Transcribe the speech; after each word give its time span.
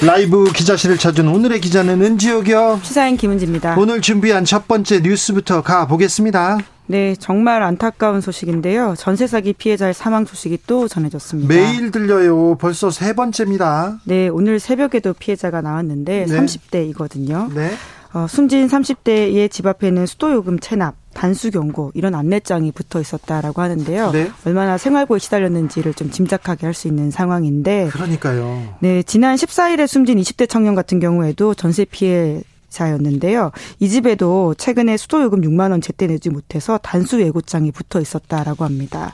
라이브 0.00 0.44
기자실을 0.52 0.96
찾은 0.96 1.26
오늘의 1.26 1.60
기자는 1.60 2.00
은지옥이요. 2.02 2.80
시사인 2.84 3.16
김은지입니다. 3.16 3.76
오늘 3.78 4.00
준비한 4.00 4.44
첫 4.44 4.68
번째 4.68 5.00
뉴스부터 5.00 5.62
가보겠습니다. 5.62 6.58
네, 6.86 7.16
정말 7.18 7.62
안타까운 7.62 8.20
소식인데요. 8.20 8.94
전세 8.96 9.26
사기 9.26 9.52
피해자의 9.52 9.92
사망 9.92 10.24
소식이 10.24 10.60
또 10.66 10.86
전해졌습니다. 10.88 11.52
매일 11.52 11.90
들려요. 11.90 12.56
벌써 12.58 12.90
세 12.90 13.12
번째입니다. 13.12 13.98
네, 14.04 14.28
오늘 14.28 14.60
새벽에도 14.60 15.12
피해자가 15.14 15.60
나왔는데 15.60 16.26
네. 16.28 16.36
30대이거든요. 16.36 17.52
네. 17.52 17.72
어, 18.14 18.26
숨진 18.28 18.66
30대의 18.68 19.50
집 19.50 19.66
앞에는 19.66 20.06
수도요금 20.06 20.60
체납, 20.60 20.94
단수 21.12 21.50
경고 21.50 21.90
이런 21.94 22.14
안내장이 22.14 22.72
붙어 22.72 23.00
있었다라고 23.00 23.60
하는데요. 23.60 24.12
네. 24.12 24.30
얼마나 24.46 24.78
생활고에 24.78 25.18
시달렸는지를 25.18 25.94
좀 25.94 26.10
짐작하게 26.10 26.66
할 26.66 26.74
수 26.74 26.86
있는 26.88 27.10
상황인데 27.10 27.88
그러니까요. 27.92 28.74
네, 28.80 29.02
지난 29.02 29.34
14일에 29.36 29.86
숨진 29.86 30.18
20대 30.18 30.48
청년 30.48 30.74
같은 30.74 31.00
경우에도 31.00 31.54
전세 31.54 31.84
피해 31.84 32.40
자였는데요. 32.70 33.50
이 33.80 33.88
집에도 33.88 34.54
최근에 34.54 34.96
수도요금 34.96 35.40
6만 35.40 35.70
원 35.70 35.80
제때 35.80 36.06
내지 36.06 36.30
못해서 36.30 36.78
단수 36.78 37.20
예고장이 37.22 37.72
붙어 37.72 37.98
있었다라고 38.00 38.64
합니다. 38.64 39.12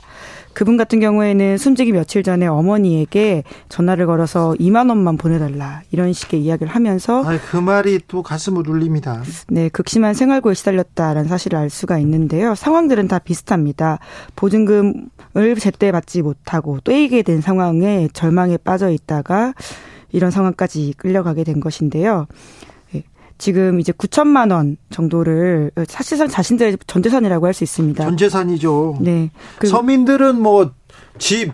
그분 0.55 0.77
같은 0.77 1.01
경우에는 1.01 1.57
숨지기 1.57 1.91
며칠 1.91 2.23
전에 2.23 2.47
어머니에게 2.47 3.43
전화를 3.67 4.05
걸어서 4.07 4.55
2만 4.57 4.87
원만 4.87 5.17
보내달라 5.17 5.81
이런 5.91 6.13
식의 6.13 6.41
이야기를 6.41 6.73
하면서 6.73 7.23
아, 7.25 7.37
그 7.51 7.57
말이 7.57 7.99
또 8.07 8.23
가슴을 8.23 8.67
울립니다. 8.67 9.21
네, 9.49 9.67
극심한 9.67 10.13
생활고에 10.13 10.53
시달렸다라는 10.53 11.27
사실을 11.27 11.59
알 11.59 11.69
수가 11.69 11.97
있는데요. 11.99 12.55
상황들은 12.55 13.09
다 13.09 13.19
비슷합니다. 13.19 13.99
보증금을 14.37 15.55
제때 15.59 15.91
받지 15.91 16.21
못하고 16.21 16.79
떼이게 16.79 17.23
된 17.23 17.41
상황에 17.41 18.07
절망에 18.13 18.55
빠져 18.55 18.89
있다가 18.89 19.53
이런 20.13 20.31
상황까지 20.31 20.93
끌려가게 20.97 21.43
된 21.43 21.59
것인데요. 21.59 22.27
예, 23.35 23.37
지금 23.37 23.79
이제 23.79 23.91
9천만 23.91 24.51
원 24.51 24.77
정도를 24.89 25.71
사실상 25.87 26.27
자신들의 26.27 26.77
전 26.87 27.03
재산이라고 27.03 27.45
할 27.45 27.53
수 27.53 27.63
있습니다. 27.63 28.03
전 28.03 28.17
재산이죠. 28.17 28.97
네. 29.01 29.31
그 29.59 29.67
서민들은 29.67 30.41
뭐 30.41 30.73
집 31.17 31.53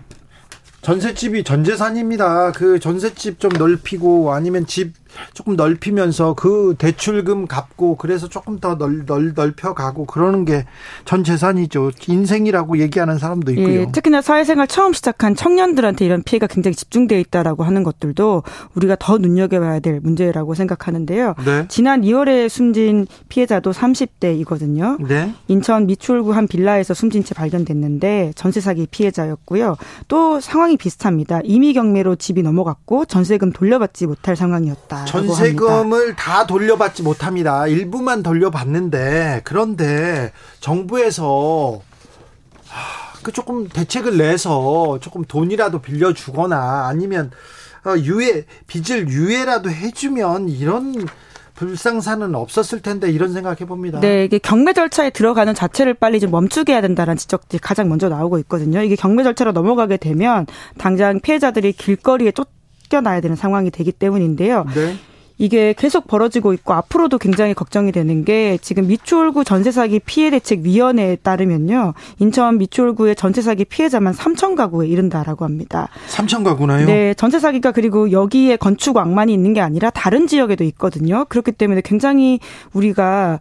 전셋집이 0.81 1.43
전 1.43 1.63
재산입니다. 1.63 2.51
그 2.53 2.79
전셋집 2.79 3.39
좀 3.39 3.51
넓히고 3.51 4.31
아니면 4.33 4.65
집 4.65 4.93
조금 5.33 5.55
넓히면서 5.55 6.33
그 6.33 6.75
대출금 6.77 7.47
갚고 7.47 7.97
그래서 7.97 8.27
조금 8.27 8.59
더 8.59 8.77
넓, 8.77 9.05
넓, 9.05 9.33
넓혀가고 9.35 10.05
그러는 10.05 10.45
게 10.45 10.65
전 11.05 11.23
재산이죠. 11.23 11.91
인생이라고 12.07 12.77
얘기하는 12.79 13.17
사람도 13.17 13.51
있고요. 13.53 13.81
예, 13.81 13.91
특히나 13.91 14.21
사회생활 14.21 14.67
처음 14.67 14.93
시작한 14.93 15.35
청년들한테 15.35 16.05
이런 16.05 16.23
피해가 16.23 16.47
굉장히 16.47 16.75
집중되어 16.75 17.17
있다라고 17.19 17.63
하는 17.63 17.83
것들도 17.83 18.43
우리가 18.75 18.95
더 18.99 19.17
눈여겨봐야 19.17 19.79
될 19.79 19.99
문제라고 20.01 20.53
생각하는데요. 20.53 21.35
네. 21.45 21.65
지난 21.67 22.01
2월에 22.01 22.49
숨진 22.49 23.07
피해자도 23.29 23.71
30대이거든요. 23.71 25.05
네. 25.07 25.33
인천 25.47 25.85
미추홀구 25.87 26.33
한 26.33 26.47
빌라에서 26.47 26.93
숨진 26.93 27.23
채 27.23 27.33
발견됐는데 27.33 28.33
전세 28.35 28.61
사기 28.61 28.87
피해자였고요. 28.89 29.77
또 30.07 30.39
상황이 30.39 30.77
비슷합니다. 30.77 31.41
임의 31.43 31.73
경매로 31.73 32.15
집이 32.15 32.43
넘어갔고 32.43 33.05
전세금 33.05 33.51
돌려받지 33.51 34.07
못할 34.07 34.35
상황이었다. 34.35 35.00
전세금을 35.05 36.15
다 36.15 36.45
돌려받지 36.47 37.03
못합니다. 37.03 37.67
일부만 37.67 38.23
돌려받는데 38.23 39.41
그런데 39.43 40.31
정부에서 40.59 41.81
하, 42.67 43.19
그 43.23 43.31
조금 43.31 43.67
대책을 43.67 44.17
내서 44.17 44.99
조금 45.01 45.23
돈이라도 45.23 45.79
빌려주거나 45.79 46.87
아니면 46.87 47.31
어, 47.85 47.95
유예 47.97 48.45
빚을 48.67 49.07
유예라도 49.09 49.69
해주면 49.69 50.49
이런 50.49 50.93
불상사는 51.55 52.33
없었을 52.33 52.81
텐데 52.81 53.11
이런 53.11 53.33
생각해 53.33 53.65
봅니다. 53.67 53.99
네, 53.99 54.25
이게 54.25 54.39
경매 54.39 54.73
절차에 54.73 55.11
들어가는 55.11 55.53
자체를 55.53 55.93
빨리 55.93 56.19
좀 56.19 56.31
멈추게 56.31 56.73
해야 56.73 56.81
된다는 56.81 57.17
지적들이 57.17 57.59
가장 57.59 57.87
먼저 57.87 58.09
나오고 58.09 58.39
있거든요. 58.39 58.81
이게 58.81 58.95
경매 58.95 59.21
절차로 59.23 59.51
넘어가게 59.51 59.97
되면 59.97 60.47
당장 60.79 61.19
피해자들이 61.19 61.73
길거리에 61.73 62.31
쫓 62.31 62.49
겨나야 62.91 63.21
되는 63.21 63.35
상황이 63.35 63.71
되기 63.71 63.91
때문인데요. 63.91 64.65
네. 64.75 64.95
이게 65.37 65.73
계속 65.75 66.05
벌어지고 66.05 66.53
있고 66.53 66.73
앞으로도 66.73 67.17
굉장히 67.17 67.55
걱정이 67.55 67.91
되는 67.91 68.23
게 68.23 68.59
지금 68.61 68.85
미추홀구 68.85 69.43
전세사기 69.43 70.01
피해대책위원회에 70.01 71.15
따르면요. 71.15 71.95
인천 72.19 72.59
미추홀구의 72.59 73.15
전세사기 73.15 73.65
피해자만 73.65 74.13
3천 74.13 74.55
가구에 74.55 74.87
이른다라고 74.87 75.43
합니다. 75.43 75.89
3천 76.09 76.43
가구나요? 76.43 76.85
네, 76.85 77.15
전세사기가 77.15 77.71
그리고 77.71 78.11
여기에 78.11 78.57
건축 78.57 78.97
왕만이 78.97 79.33
있는 79.33 79.53
게 79.53 79.61
아니라 79.61 79.89
다른 79.89 80.27
지역에도 80.27 80.63
있거든요. 80.65 81.25
그렇기 81.27 81.53
때문에 81.53 81.81
굉장히 81.83 82.39
우리가 82.73 83.39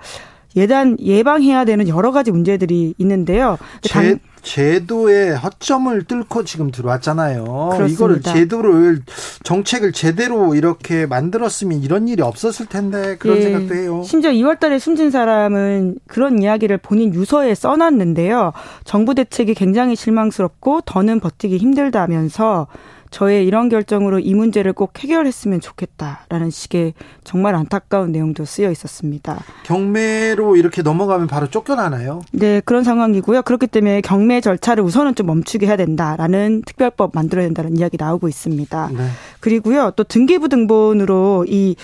예단 0.57 0.97
예방해야 1.01 1.67
되는 1.67 1.87
여러 1.87 2.13
가지 2.13 2.31
문제들이 2.31 2.95
있는데요. 2.97 3.59
제, 3.83 4.17
제도의 4.43 5.37
허점을 5.37 6.05
뚫고 6.05 6.45
지금 6.45 6.71
들어왔잖아요. 6.71 7.45
그렇습니다. 7.45 7.87
이거를 7.87 8.23
제도를 8.23 9.03
정책을 9.45 9.93
제대로 9.93 10.55
이렇게 10.55 11.07
만들었으면 11.07 11.83
이런 11.83 12.09
일이 12.09 12.23
없었을 12.23 12.67
텐데 12.67 13.17
그런 13.19 13.39
예, 13.39 13.43
생각도 13.43 13.75
해요. 13.75 14.03
심지어 14.05 14.31
2월달에 14.31 14.79
숨진 14.79 15.11
사람은 15.11 15.97
그런 16.07 16.43
이야기를 16.43 16.79
본인 16.79 17.15
유서에 17.15 17.55
써놨는데요. 17.55 18.53
정부 18.85 19.15
대책이 19.15 19.55
굉장히 19.55 19.97
실망스럽고 19.97 20.83
더는 20.83 21.21
버티기 21.21 21.59
힘들다면서 21.59 22.67
저의 23.11 23.47
이런 23.47 23.69
결정으로 23.69 24.19
이 24.21 24.35
문제를 24.35 24.73
꼭 24.73 24.99
해결했으면 24.99 25.61
좋겠다라는 25.61 26.51
식의 26.51 26.95
정말 27.25 27.55
안타까운 27.55 28.13
내용도 28.13 28.45
쓰여 28.45 28.71
있었습니다. 28.71 29.43
경매로 29.65 30.57
이렇게 30.57 30.83
넘어가면 30.83 31.27
바로 31.27 31.49
쫓겨나나요? 31.49 32.21
네, 32.33 32.61
그런 32.65 32.85
상황이고요. 32.85 33.43
그렇기 33.43 33.67
때문에 33.67 34.01
경매 34.01 34.41
절차를 34.41 34.85
우선은 34.85 35.15
좀 35.15 35.27
멈추게 35.27 35.67
해야 35.67 35.77
된다라는 35.77 36.63
특별법 36.65 37.13
만들어야 37.15 37.47
된다는 37.47 37.77
이야기 37.77 37.97
나오고 37.99 38.29
있습니다. 38.29 38.91
네. 38.97 39.07
그리고요, 39.41 39.93
또 39.97 40.05
등기부 40.05 40.49
등본으로 40.49 41.47
이 41.49 41.77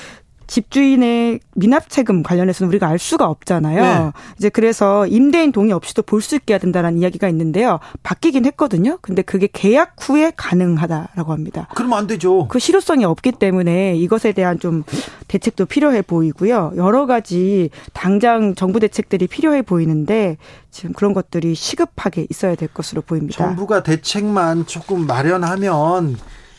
집주인의 0.47 1.41
미납세금 1.55 2.23
관련해서는 2.23 2.69
우리가 2.69 2.89
알 2.89 2.99
수가 2.99 3.27
없잖아요. 3.27 3.81
네. 3.83 4.13
이제 4.39 4.49
그래서 4.49 5.07
임대인 5.07 5.53
동의 5.53 5.73
없이도 5.73 6.03
볼 6.03 6.21
수 6.27 6.35
있게 6.35 6.55
해야 6.55 6.59
된다는 6.59 6.99
이야기가 6.99 7.29
있는데요. 7.29 7.79
바뀌긴 8.03 8.45
했거든요. 8.47 8.99
근데 9.01 9.23
그게 9.23 9.49
계약 9.53 9.95
후에 10.01 10.33
가능하다라고 10.37 11.33
합니다. 11.33 11.69
그러면 11.75 11.99
안 11.99 12.07
되죠. 12.07 12.49
그 12.49 12.59
실효성이 12.59 13.05
없기 13.05 13.33
때문에 13.33 13.95
이것에 13.97 14.33
대한 14.33 14.59
좀 14.59 14.83
대책도 15.29 15.67
필요해 15.67 16.03
보이고요. 16.03 16.73
여러 16.77 17.07
가지 17.07 17.71
당장 17.93 18.55
정부 18.55 18.81
대책들이 18.81 19.27
필요해 19.29 19.63
보이는데 19.63 20.37
지금 20.71 20.93
그런 20.95 21.15
것들이 21.15 21.55
시급하게 21.55 22.27
있어야 22.31 22.55
될 22.57 22.69
것으로 22.69 23.03
보입니다. 23.03 23.37
정부가 23.47 23.83
대책만 23.83 24.67
조금 24.67 25.07
마련하면 25.07 26.17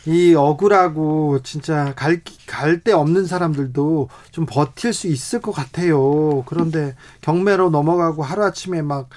이 0.07 0.33
억울하고 0.35 1.41
진짜 1.43 1.93
갈 1.95 2.21
갈 2.47 2.81
데 2.83 2.93
없는 2.93 3.25
사람들도 3.25 4.09
좀 4.31 4.45
버틸 4.45 4.93
수 4.93 5.07
있을 5.07 5.41
것 5.41 5.51
같아요. 5.51 6.43
그런데 6.45 6.95
경매로 7.21 7.69
넘어가고 7.69 8.23
하루 8.23 8.43
아침에 8.45 8.81
막 8.81 9.09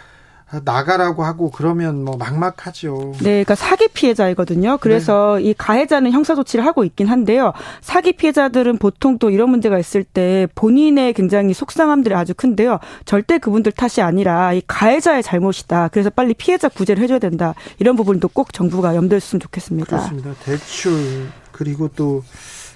나가라고 0.64 1.24
하고 1.24 1.50
그러면 1.50 2.04
뭐 2.04 2.16
막막하죠. 2.16 3.12
네, 3.18 3.44
그러니까 3.44 3.54
사기 3.54 3.86
피해자이거든요. 3.88 4.78
그래서 4.80 5.36
네. 5.36 5.50
이 5.50 5.54
가해자는 5.54 6.10
형사 6.10 6.34
조치를 6.34 6.66
하고 6.66 6.84
있긴 6.84 7.06
한데요. 7.06 7.52
사기 7.80 8.12
피해자들은 8.12 8.78
보통 8.78 9.18
또 9.18 9.30
이런 9.30 9.50
문제가 9.50 9.78
있을 9.78 10.02
때 10.02 10.48
본인의 10.54 11.12
굉장히 11.14 11.54
속상함들이 11.54 12.14
아주 12.14 12.34
큰데요. 12.34 12.80
절대 13.04 13.38
그분들 13.38 13.72
탓이 13.72 14.02
아니라 14.02 14.52
이 14.52 14.62
가해자의 14.66 15.22
잘못이다. 15.22 15.88
그래서 15.88 16.10
빨리 16.10 16.34
피해자 16.34 16.68
구제를 16.68 17.02
해줘야 17.02 17.20
된다. 17.20 17.54
이런 17.78 17.94
부분도 17.94 18.28
꼭 18.28 18.52
정부가 18.52 18.96
염두에 18.96 19.16
했으면 19.16 19.40
좋겠습니다. 19.40 19.96
그렇습니다. 19.96 20.34
대출 20.44 21.28
그리고 21.52 21.88
또 21.88 22.24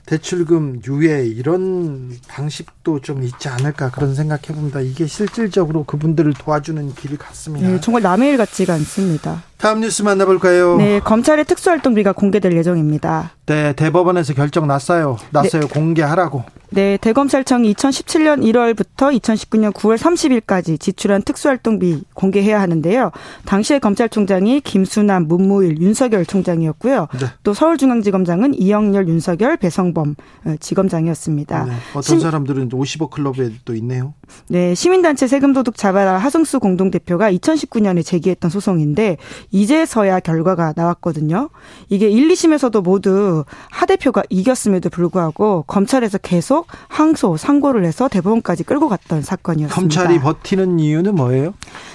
대출금 0.06 0.82
유예 0.86 1.26
이런 1.26 2.14
방식도 2.28 3.00
좀 3.00 3.22
있지 3.22 3.48
않을까 3.48 3.90
그런 3.90 4.14
생각해 4.14 4.48
봅니다. 4.48 4.80
이게 4.80 5.06
실질적으로 5.06 5.84
그분들을 5.84 6.34
도와주는 6.34 6.94
길 6.94 7.16
같습니다. 7.16 7.66
네, 7.66 7.80
정말 7.80 8.02
남의 8.02 8.30
일 8.30 8.36
같지가 8.36 8.74
않습니다. 8.74 9.42
다음 9.64 9.80
뉴스 9.80 10.02
만나볼까요? 10.02 10.76
네, 10.76 11.00
검찰의 11.00 11.46
특수활동비가 11.46 12.12
공개될 12.12 12.54
예정입니다. 12.54 13.30
네, 13.46 13.72
대법원에서 13.72 14.34
결정 14.34 14.66
났어요. 14.66 15.16
났어요. 15.30 15.62
네. 15.62 15.68
공개하라고. 15.68 16.44
네, 16.68 16.98
대검찰청이 17.00 17.72
2017년 17.72 18.42
1월부터 18.42 19.16
2019년 19.18 19.72
9월 19.72 19.96
30일까지 19.96 20.80
지출한 20.80 21.22
특수활동비 21.22 22.02
공개해야 22.14 22.60
하는데요. 22.60 23.12
당시에 23.44 23.78
검찰총장이 23.78 24.60
김수남, 24.60 25.28
문무일, 25.28 25.80
윤석열 25.80 26.26
총장이었고요. 26.26 27.08
네. 27.20 27.26
또 27.44 27.54
서울중앙지검장은 27.54 28.54
이영렬, 28.54 29.08
윤석열, 29.08 29.56
배성범 29.56 30.16
어, 30.46 30.54
지검장이었습니다. 30.58 31.64
네, 31.64 31.72
어떤 31.94 32.20
사람들은 32.20 32.70
50억 32.70 33.10
클럽에 33.10 33.52
또 33.64 33.74
있네요. 33.76 34.14
네, 34.48 34.74
시민단체 34.74 35.28
세금도둑 35.28 35.76
잡아라 35.76 36.18
하승수 36.18 36.58
공동대표가 36.58 37.30
2019년에 37.30 38.04
제기했던 38.04 38.50
소송인데 38.50 39.18
이제서야 39.54 40.18
결과가 40.18 40.72
나왔거든요. 40.74 41.48
이게 41.88 42.08
1, 42.10 42.28
2심에서도 42.28 42.82
모두 42.82 43.44
하 43.70 43.86
대표가 43.86 44.24
이겼음에도 44.28 44.90
불구하고 44.90 45.62
검찰에서 45.68 46.18
계속 46.18 46.66
항소, 46.88 47.36
상고를 47.36 47.84
해서 47.84 48.08
대법원까지 48.08 48.64
끌고 48.64 48.88
갔던 48.88 49.22
사건이었습니다. 49.22 49.74
검찰이 49.80 50.18
버티는 50.18 50.80
이유는 50.80 51.14
뭐예요? 51.14 51.54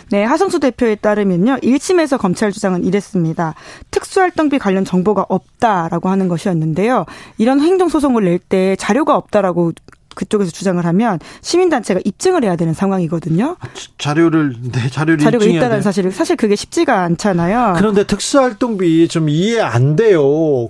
네, 0.09 0.23
하성수 0.23 0.61
대표에 0.61 0.95
따르면요. 0.95 1.57
1심에서 1.57 2.17
검찰 2.17 2.53
주장은 2.53 2.85
이랬습니다. 2.85 3.55
특수활동비 3.91 4.57
관련 4.57 4.85
정보가 4.85 5.25
없다라고 5.27 6.07
하는 6.07 6.29
것이었는데요. 6.29 7.05
이런 7.37 7.59
행정소송을 7.59 8.23
낼 8.23 8.39
때 8.39 8.77
자료가 8.77 9.17
없다라고 9.17 9.73
그쪽에서 10.19 10.51
주장을 10.51 10.85
하면 10.85 11.17
시민단체가 11.41 12.01
입증을 12.03 12.43
해야 12.43 12.57
되는 12.57 12.73
상황이거든요. 12.73 13.55
자료를 13.97 14.53
네 14.69 14.89
자료를 14.89 15.23
자료가 15.23 15.45
있다는 15.45 15.81
사실을 15.81 16.11
사실 16.11 16.35
그게 16.35 16.57
쉽지가 16.57 17.03
않잖아요. 17.03 17.75
그런데 17.77 18.05
특수활동비 18.05 19.07
좀 19.07 19.29
이해 19.29 19.61
안 19.61 19.95
돼요. 19.95 20.21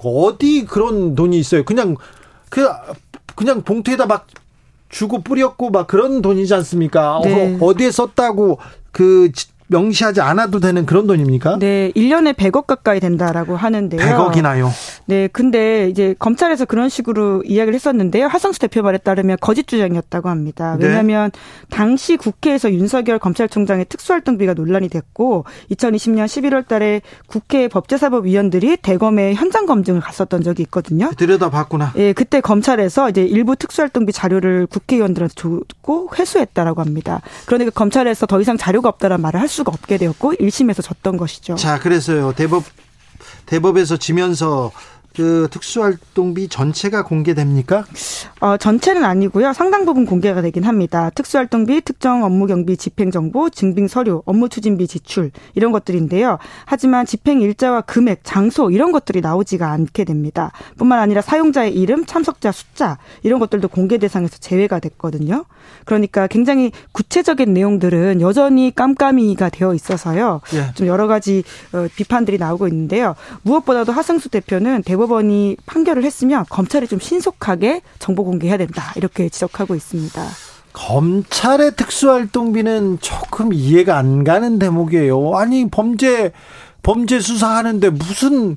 어디 0.03 0.65
그런 0.65 1.15
돈이 1.15 1.39
있어요? 1.39 1.63
그냥 1.63 1.95
그 2.49 2.67
그냥 3.33 3.63
봉투에다 3.63 4.05
막 4.05 4.27
주고 4.89 5.21
뿌렸고 5.21 5.71
막 5.71 5.87
그런 5.87 6.21
돈이지 6.21 6.53
않습니까? 6.53 7.19
네. 7.23 7.57
어, 7.59 7.65
어디에 7.65 7.89
썼다고 7.89 8.59
그 8.91 9.31
명시하지 9.69 10.21
않아도 10.21 10.59
되는 10.59 10.85
그런 10.85 11.05
돈입니까? 11.07 11.59
네, 11.59 11.91
1년에 11.95 12.33
100억 12.33 12.65
가까이 12.65 12.99
된다라고 12.99 13.55
하는데요. 13.55 14.01
100억이나요? 14.01 14.69
네, 15.05 15.29
근데 15.31 15.89
이제 15.89 16.15
검찰에서 16.17 16.65
그런 16.65 16.89
식으로 16.89 17.43
이야기를 17.45 17.75
했었는데요. 17.75 18.27
하성수 18.27 18.59
대표 18.59 18.81
말에 18.81 18.97
따르면 18.97 19.37
거짓 19.39 19.67
주장이었다고 19.67 20.29
합니다. 20.29 20.75
네. 20.79 20.87
왜냐하면 20.87 21.29
네. 21.31 21.39
당시 21.69 22.17
국회에서 22.17 22.71
윤석열 22.71 23.19
검찰총장의 23.19 23.85
특수활동비가 23.85 24.55
논란이 24.55 24.89
됐고 24.89 25.45
2020년 25.71 26.25
11월 26.25 26.67
달에 26.67 27.01
국회 27.27 27.67
법제사법위원들이 27.67 28.77
대검에 28.77 29.35
현장 29.35 29.67
검증을 29.67 30.01
갔었던 30.01 30.41
적이 30.41 30.63
있거든요. 30.63 31.11
들여다봤구나. 31.15 31.93
예, 31.97 32.13
그때 32.13 32.41
검찰에서 32.41 33.09
이제 33.09 33.23
일부 33.23 33.55
특수활동비 33.55 34.13
자료를 34.13 34.65
국회의원들한테 34.65 35.35
줬고 35.35 36.09
회수했다라고 36.17 36.81
합니다. 36.81 37.21
그러니까 37.45 37.69
검찰에서 37.71 38.25
더 38.25 38.41
이상 38.41 38.57
자료가 38.57 38.89
없다는 38.89 39.21
말을 39.21 39.39
할 39.39 39.47
수. 39.47 39.58
수가 39.59 39.71
없게 39.73 39.97
되었고 39.97 40.33
1심에서 40.33 40.83
졌던 40.83 41.17
것이죠. 41.17 41.55
자, 41.55 41.79
그래서요. 41.79 42.33
대법 42.33 42.63
대법에서 43.45 43.97
지면서 43.97 44.71
그 45.15 45.47
특수활동비 45.51 46.47
전체가 46.47 47.03
공개됩니까? 47.03 47.85
어, 48.39 48.57
전체는 48.57 49.03
아니고요. 49.03 49.53
상당 49.53 49.85
부분 49.85 50.05
공개가 50.05 50.41
되긴 50.41 50.63
합니다. 50.63 51.09
특수활동비, 51.09 51.81
특정 51.81 52.23
업무 52.23 52.45
경비 52.45 52.77
집행 52.77 53.11
정보, 53.11 53.49
증빙 53.49 53.87
서류, 53.87 54.21
업무 54.25 54.49
추진비 54.49 54.87
지출 54.87 55.31
이런 55.55 55.71
것들인데요. 55.71 56.37
하지만 56.65 57.05
집행 57.05 57.41
일자와 57.41 57.81
금액, 57.81 58.21
장소 58.23 58.69
이런 58.69 58.91
것들이 58.91 59.21
나오지가 59.21 59.71
않게 59.71 60.03
됩니다. 60.03 60.51
뿐만 60.77 60.99
아니라 60.99 61.21
사용자의 61.21 61.75
이름, 61.75 62.05
참석자 62.05 62.51
숫자 62.51 62.97
이런 63.23 63.39
것들도 63.39 63.67
공개 63.67 63.97
대상에서 63.97 64.37
제외가 64.37 64.79
됐거든요. 64.79 65.45
그러니까 65.85 66.27
굉장히 66.27 66.71
구체적인 66.91 67.51
내용들은 67.51 68.21
여전히 68.21 68.71
깜깜이가 68.75 69.49
되어 69.49 69.73
있어서요. 69.73 70.41
예. 70.53 70.71
좀 70.75 70.87
여러 70.87 71.07
가지 71.07 71.43
어, 71.73 71.87
비판들이 71.95 72.37
나오고 72.37 72.67
있는데요. 72.67 73.15
무엇보다도 73.41 73.91
하승수 73.91 74.29
대표는 74.29 74.83
대 74.83 74.95
대법원이 75.09 75.57
판결을 75.65 76.03
했으면 76.03 76.45
검찰이 76.49 76.87
좀 76.87 76.99
신속하게 76.99 77.81
정보 77.97 78.23
공개해야 78.23 78.57
된다 78.57 78.93
이렇게 78.95 79.27
지적하고 79.27 79.75
있습니다. 79.75 80.23
검찰의 80.71 81.75
특수활동비는 81.75 82.99
조금 83.01 83.51
이해가 83.51 83.97
안 83.97 84.23
가는 84.23 84.59
대목이에요. 84.59 85.35
아니 85.35 85.69
범죄 85.69 86.31
범죄 86.83 87.19
수사하는데 87.19 87.89
무슨 87.89 88.55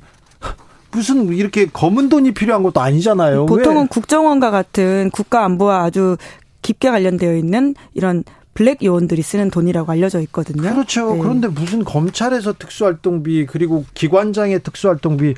무슨 0.93 1.33
이렇게 1.33 1.67
검은 1.67 2.11
돈이 2.11 2.35
필요한 2.35 2.63
것도 2.63 2.81
아니잖아요. 2.81 3.47
보통은 3.47 3.83
왜? 3.83 3.89
국정원과 3.89 4.51
같은 4.51 5.11
국가 5.11 5.45
안보와 5.45 5.85
아주 5.85 6.17
깊게 6.61 6.91
관련되어 6.91 7.35
있는 7.35 7.75
이런 7.95 8.23
블랙 8.55 8.83
요원들이 8.85 9.23
쓰는 9.23 9.51
돈이라고 9.51 9.91
알려져 9.91 10.21
있거든요. 10.23 10.63
그렇죠. 10.75 11.15
네. 11.15 11.21
그런데 11.21 11.49
무슨 11.49 11.85
검찰에서 11.85 12.53
특수활동비 12.59 13.47
그리고 13.47 13.85
기관장의 13.95 14.63
특수활동비 14.63 15.35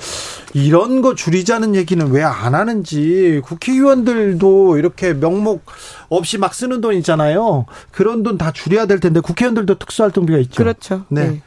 이런 0.55 1.01
거 1.01 1.15
줄이자는 1.15 1.75
얘기는 1.77 2.05
왜 2.11 2.23
안 2.25 2.55
하는지 2.55 3.41
국회의원들도 3.45 4.79
이렇게 4.79 5.15
명목 5.15 5.65
없이 6.09 6.39
막 6.39 6.55
쓰는 6.55 6.81
돈 6.81 6.95
있잖아요. 6.97 7.67
그런 7.93 8.23
돈 8.23 8.39
다 8.39 8.51
줄여야 8.51 8.87
될 8.87 8.99
텐데 8.99 9.21
국회의원들도 9.21 9.79
특수활동비가 9.79 10.39
있죠. 10.41 10.57
그렇죠. 10.57 11.05
네. 11.09 11.29
네. 11.29 11.43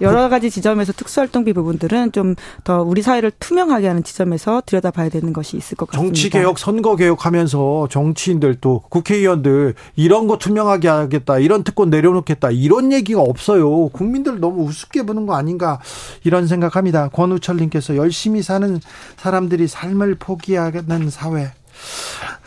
여러 0.00 0.28
가지 0.28 0.50
지점에서 0.50 0.92
특수활동비 0.92 1.52
부분들은 1.52 2.12
좀 2.12 2.34
더 2.64 2.82
우리 2.82 3.02
사회를 3.02 3.32
투명하게 3.38 3.86
하는 3.88 4.02
지점에서 4.02 4.62
들여다봐야 4.66 5.08
되는 5.08 5.32
것이 5.32 5.56
있을 5.56 5.76
것 5.76 5.88
같습니다. 5.88 6.06
정치 6.06 6.30
개혁, 6.30 6.58
선거 6.58 6.96
개혁 6.96 7.24
하면서 7.26 7.88
정치인들 7.90 8.56
또 8.60 8.82
국회의원들 8.88 9.74
이런 9.96 10.26
거 10.26 10.38
투명하게 10.38 10.88
하겠다, 10.88 11.38
이런 11.38 11.64
특권 11.64 11.90
내려놓겠다 11.90 12.50
이런 12.50 12.92
얘기가 12.92 13.20
없어요. 13.20 13.88
국민들 13.88 14.40
너무 14.40 14.64
우습게 14.64 15.04
보는 15.04 15.26
거 15.26 15.34
아닌가 15.34 15.80
이런 16.24 16.46
생각합니다. 16.46 17.08
권우철 17.08 17.56
님께서 17.56 17.96
열심히 17.96 18.42
사는 18.42 18.80
사람들이 19.16 19.66
삶을 19.66 20.16
포기하는 20.16 21.10
사회. 21.10 21.52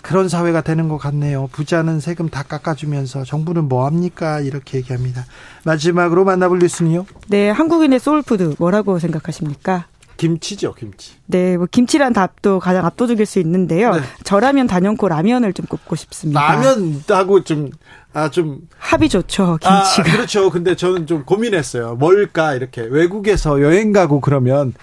그런 0.01 0.29
사회가 0.29 0.61
되는 0.61 0.89
것 0.89 0.97
같네요. 0.97 1.47
부자는 1.51 1.99
세금 1.99 2.29
다 2.29 2.43
깎아주면서 2.43 3.23
정부는 3.23 3.69
뭐 3.69 3.85
합니까? 3.85 4.39
이렇게 4.41 4.77
얘기합니다. 4.77 5.25
마지막으로 5.63 6.25
만나볼 6.25 6.59
뉴스는요? 6.59 7.05
네, 7.27 7.49
한국인의 7.49 7.99
soul 7.99 8.27
food 8.27 8.55
뭐라고 8.59 8.99
생각하십니까? 8.99 9.85
김치죠, 10.17 10.73
김치. 10.73 11.13
네, 11.25 11.57
뭐 11.57 11.67
김치란 11.69 12.13
답도 12.13 12.59
가장 12.59 12.85
압도적일 12.85 13.25
수 13.25 13.39
있는데요. 13.39 13.95
네. 13.95 14.01
저라면 14.23 14.67
단연코 14.67 15.07
라면을 15.07 15.53
좀 15.53 15.65
꼽고 15.65 15.95
싶습니다. 15.95 16.39
라면하고 16.39 17.43
좀, 17.43 17.71
아, 18.13 18.29
좀. 18.29 18.59
합이 18.77 19.09
좋죠, 19.09 19.57
김치가. 19.59 19.81
아, 19.81 20.03
그렇죠. 20.03 20.49
근데 20.49 20.75
저는 20.75 21.07
좀 21.07 21.23
고민했어요. 21.23 21.95
뭘까, 21.95 22.53
이렇게. 22.53 22.81
외국에서 22.81 23.61
여행 23.61 23.91
가고 23.91 24.21
그러면, 24.21 24.73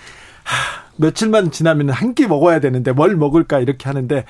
하, 0.42 0.89
며칠만 1.00 1.50
지나면 1.50 1.90
한 1.90 2.14
끼 2.14 2.26
먹어야 2.26 2.61
되는데 2.61 2.92
뭘 2.92 3.16
먹을까 3.16 3.61
이렇게 3.61 3.85
하는데 3.88 4.25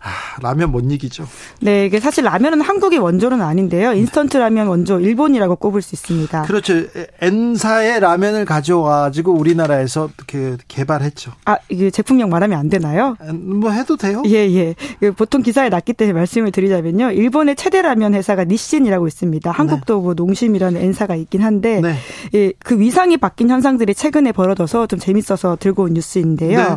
아, 0.00 0.40
라면 0.40 0.70
못 0.70 0.80
이기죠. 0.90 1.26
네, 1.60 1.86
이게 1.86 2.00
사실 2.00 2.24
라면은 2.24 2.60
한국의 2.60 2.98
원조는 2.98 3.40
아닌데요. 3.42 3.92
인스턴트 3.92 4.36
라면 4.36 4.68
원조 4.68 5.00
일본이라고 5.00 5.56
꼽을 5.56 5.82
수 5.82 5.94
있습니다. 5.94 6.42
그렇죠. 6.42 6.74
N사의 7.20 8.00
라면을 8.00 8.44
가져와가지고 8.44 9.32
우리나라에서 9.32 10.10
그 10.26 10.56
개발했죠. 10.68 11.32
아, 11.44 11.56
이게 11.68 11.90
제품명 11.90 12.28
말하면 12.30 12.58
안 12.58 12.68
되나요? 12.68 13.16
뭐 13.32 13.70
해도 13.70 13.96
돼요? 13.96 14.22
예, 14.26 14.50
예. 14.54 14.74
그 15.00 15.12
보통 15.12 15.42
기사에 15.42 15.68
났기 15.68 15.92
때문에 15.94 16.12
말씀을 16.14 16.52
드리자면요. 16.52 17.12
일본의 17.12 17.56
최대 17.56 17.82
라면 17.82 18.14
회사가 18.14 18.44
니신이라고 18.44 19.06
있습니다. 19.06 19.50
한국도 19.50 19.96
네. 19.96 20.02
뭐 20.02 20.14
농심이라는 20.14 20.80
N사가 20.80 21.14
있긴 21.16 21.42
한데 21.42 21.80
네. 21.80 21.94
예, 22.34 22.52
그 22.58 22.78
위상이 22.78 23.16
바뀐 23.16 23.50
현상들이 23.50 23.94
최근에 23.94 24.32
벌어져서 24.32 24.86
좀 24.86 24.98
재밌어서 24.98 25.56
들고 25.58 25.84
온 25.84 25.94
뉴스인데요. 25.94 26.58
네. 26.58 26.76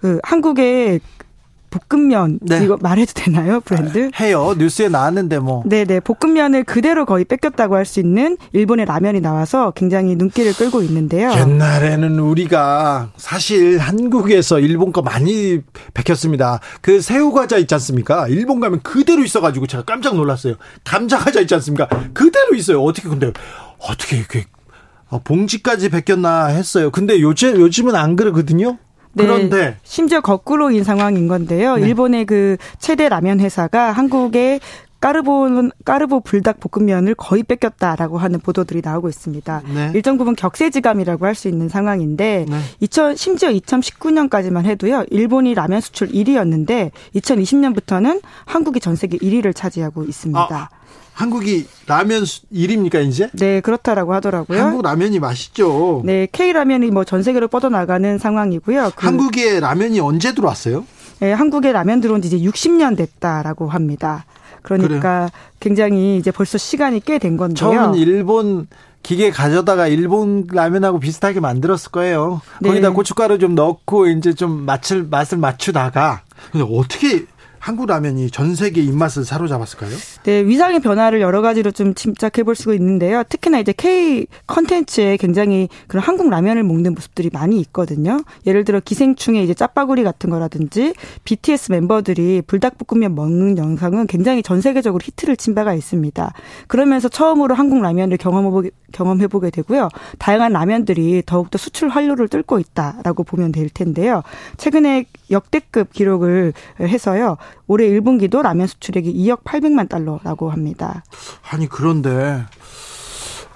그 0.00 0.20
한국의 0.22 1.00
볶음면 1.88 2.38
네. 2.42 2.62
이거 2.64 2.76
말해도 2.80 3.12
되나요 3.14 3.60
브랜드? 3.60 4.10
아, 4.14 4.22
해요 4.22 4.54
뉴스에 4.58 4.88
나왔는데 4.88 5.38
뭐. 5.38 5.62
네네 5.66 6.00
볶음면을 6.00 6.64
그대로 6.64 7.04
거의 7.06 7.24
뺏겼다고 7.24 7.76
할 7.76 7.82
수 7.86 7.98
있는 8.00 8.36
일본의 8.52 8.86
라면이 8.86 9.20
나와서 9.20 9.72
굉장히 9.72 10.14
눈길을 10.16 10.54
끌고 10.54 10.82
있는데요. 10.82 11.32
옛날에는 11.32 12.18
우리가 12.20 13.10
사실 13.16 13.78
한국에서 13.78 14.60
일본 14.60 14.92
거 14.92 15.02
많이 15.02 15.60
뺏겼습니다. 15.94 16.60
그 16.80 17.00
새우 17.00 17.32
과자 17.32 17.56
있지 17.58 17.74
않습니까? 17.74 18.28
일본 18.28 18.60
가면 18.60 18.82
그대로 18.82 19.22
있어가지고 19.24 19.66
제가 19.66 19.82
깜짝 19.84 20.14
놀랐어요. 20.16 20.54
감자 20.84 21.18
과자 21.18 21.40
있지 21.40 21.54
않습니까? 21.54 21.88
그대로 22.12 22.54
있어요. 22.54 22.82
어떻게 22.82 23.08
근데 23.08 23.32
어떻게 23.78 24.16
이렇게 24.16 24.44
어, 25.08 25.18
봉지까지 25.22 25.88
뺏겼나 25.90 26.46
했어요. 26.46 26.90
근데 26.90 27.20
요즘 27.20 27.58
요즘은 27.60 27.94
안 27.96 28.16
그러거든요. 28.16 28.78
네, 29.14 29.24
그런데 29.24 29.76
심지어 29.82 30.20
거꾸로인 30.20 30.84
상황인 30.84 31.28
건데요. 31.28 31.76
네. 31.76 31.86
일본의 31.86 32.26
그 32.26 32.56
최대 32.78 33.08
라면 33.08 33.40
회사가 33.40 33.92
한국의 33.92 34.60
까르보 35.00 35.70
까르보 35.84 36.20
불닭 36.20 36.60
볶음면을 36.60 37.16
거의 37.16 37.42
뺏겼다라고 37.42 38.18
하는 38.18 38.38
보도들이 38.38 38.82
나오고 38.84 39.08
있습니다. 39.08 39.62
네. 39.74 39.90
일정 39.94 40.16
부분 40.16 40.36
격세지감이라고 40.36 41.26
할 41.26 41.34
수 41.34 41.48
있는 41.48 41.68
상황인데 41.68 42.46
네. 42.48 42.58
2000 42.78 43.16
심지어 43.16 43.50
2019년까지만 43.50 44.64
해도요. 44.64 45.04
일본이 45.10 45.54
라면 45.54 45.80
수출 45.80 46.08
1위였는데 46.08 46.92
2020년부터는 47.16 48.22
한국이 48.44 48.78
전 48.78 48.94
세계 48.94 49.18
1위를 49.18 49.54
차지하고 49.56 50.04
있습니다. 50.04 50.40
아. 50.40 50.68
한국이 51.12 51.66
라면 51.86 52.22
1위입니까 52.22 53.06
이제? 53.06 53.28
네 53.34 53.60
그렇다라고 53.60 54.14
하더라고요. 54.14 54.60
한국 54.60 54.82
라면이 54.82 55.18
맛있죠. 55.20 56.02
네 56.04 56.26
K 56.30 56.52
라면이 56.52 56.90
뭐 56.90 57.04
전 57.04 57.22
세계로 57.22 57.48
뻗어나가는 57.48 58.18
상황이고요. 58.18 58.92
그 58.96 59.06
한국에 59.06 59.60
라면이 59.60 60.00
언제 60.00 60.34
들어왔어요? 60.34 60.84
네 61.20 61.32
한국에 61.32 61.72
라면 61.72 62.00
들어온 62.00 62.22
지 62.22 62.28
이제 62.28 62.38
60년 62.38 62.96
됐다라고 62.96 63.68
합니다. 63.68 64.24
그러니까 64.62 64.90
그래요? 65.00 65.28
굉장히 65.60 66.16
이제 66.16 66.30
벌써 66.30 66.56
시간이 66.58 67.00
꽤 67.00 67.18
된 67.18 67.36
건데요. 67.36 67.56
처음은 67.56 67.94
일본 67.98 68.66
기계 69.02 69.30
가져다가 69.30 69.88
일본 69.88 70.46
라면하고 70.50 71.00
비슷하게 71.00 71.40
만들었을 71.40 71.90
거예요. 71.90 72.40
네. 72.60 72.68
거기다 72.70 72.90
고춧가루 72.90 73.38
좀 73.38 73.54
넣고 73.54 74.06
이제 74.06 74.32
좀 74.32 74.64
맛을 74.64 75.02
맛을 75.10 75.38
맞추다가 75.38 76.22
근데 76.52 76.64
어떻게 76.70 77.26
한국 77.58 77.86
라면이 77.86 78.30
전 78.30 78.54
세계 78.54 78.80
입맛을 78.82 79.24
사로잡았을까요? 79.24 79.90
네, 80.24 80.46
위상의 80.46 80.78
변화를 80.78 81.20
여러 81.20 81.42
가지로 81.42 81.72
좀 81.72 81.94
짐작해 81.94 82.44
볼 82.44 82.54
수가 82.54 82.74
있는데요. 82.74 83.24
특히나 83.28 83.58
이제 83.58 83.72
K 83.76 84.26
컨텐츠에 84.46 85.16
굉장히 85.16 85.68
그런 85.88 86.04
한국 86.04 86.30
라면을 86.30 86.62
먹는 86.62 86.94
모습들이 86.94 87.28
많이 87.32 87.58
있거든요. 87.62 88.20
예를 88.46 88.64
들어 88.64 88.78
기생충의 88.78 89.42
이제 89.42 89.52
짜파구리 89.52 90.04
같은 90.04 90.30
거라든지 90.30 90.94
BTS 91.24 91.72
멤버들이 91.72 92.42
불닭볶음면 92.46 93.16
먹는 93.16 93.58
영상은 93.58 94.06
굉장히 94.06 94.44
전 94.44 94.60
세계적으로 94.60 95.00
히트를 95.02 95.36
친 95.36 95.56
바가 95.56 95.74
있습니다. 95.74 96.32
그러면서 96.68 97.08
처음으로 97.08 97.56
한국 97.56 97.82
라면을 97.82 98.16
경험해보게, 98.16 98.70
경험해보게 98.92 99.50
되고요. 99.50 99.88
다양한 100.20 100.52
라면들이 100.52 101.24
더욱더 101.26 101.58
수출 101.58 101.88
활로를 101.88 102.28
뚫고 102.28 102.60
있다라고 102.60 103.24
보면 103.24 103.50
될 103.50 103.68
텐데요. 103.68 104.22
최근에 104.56 105.06
역대급 105.32 105.92
기록을 105.92 106.52
해서요. 106.78 107.38
올해 107.66 107.88
1분기도 107.88 108.42
라면 108.42 108.66
수출액이 108.66 109.12
2억 109.14 109.42
800만 109.44 109.88
달러 109.88 110.11
라고 110.22 110.50
합니다. 110.50 111.04
아니 111.50 111.68
그런데 111.68 112.44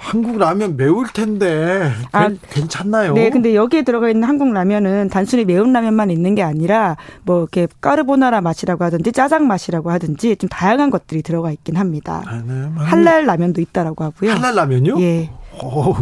한국 0.07 0.39
라면 0.39 0.77
매울 0.77 1.09
텐데 1.13 1.91
아, 2.13 2.31
괜찮나요? 2.51 3.15
네, 3.15 3.29
근데 3.29 3.57
여기에 3.57 3.83
들어가 3.83 4.09
있는 4.09 4.29
한국 4.29 4.53
라면은 4.53 5.09
단순히 5.09 5.45
매운 5.45 5.73
라면만 5.73 6.13
있는 6.13 6.37
게 6.37 6.43
아니라 6.43 6.97
뭐 7.25 7.41
이렇게 7.41 7.67
까르보나라 7.81 8.41
맛이라고 8.41 8.85
하든지 8.85 9.11
짜장 9.11 9.49
맛이라고 9.49 9.91
하든지 9.91 10.37
좀 10.37 10.49
다양한 10.49 10.91
것들이 10.91 11.23
들어가 11.23 11.51
있긴 11.51 11.77
합니다. 11.77 12.23
아, 12.25 12.41
네. 12.47 12.71
한랄 12.77 13.27
라면도 13.27 13.61
있다라고 13.61 14.05
하고요. 14.05 14.31
한랄 14.31 14.55
라면요? 14.55 15.01
예. 15.01 15.31
오, 15.61 15.97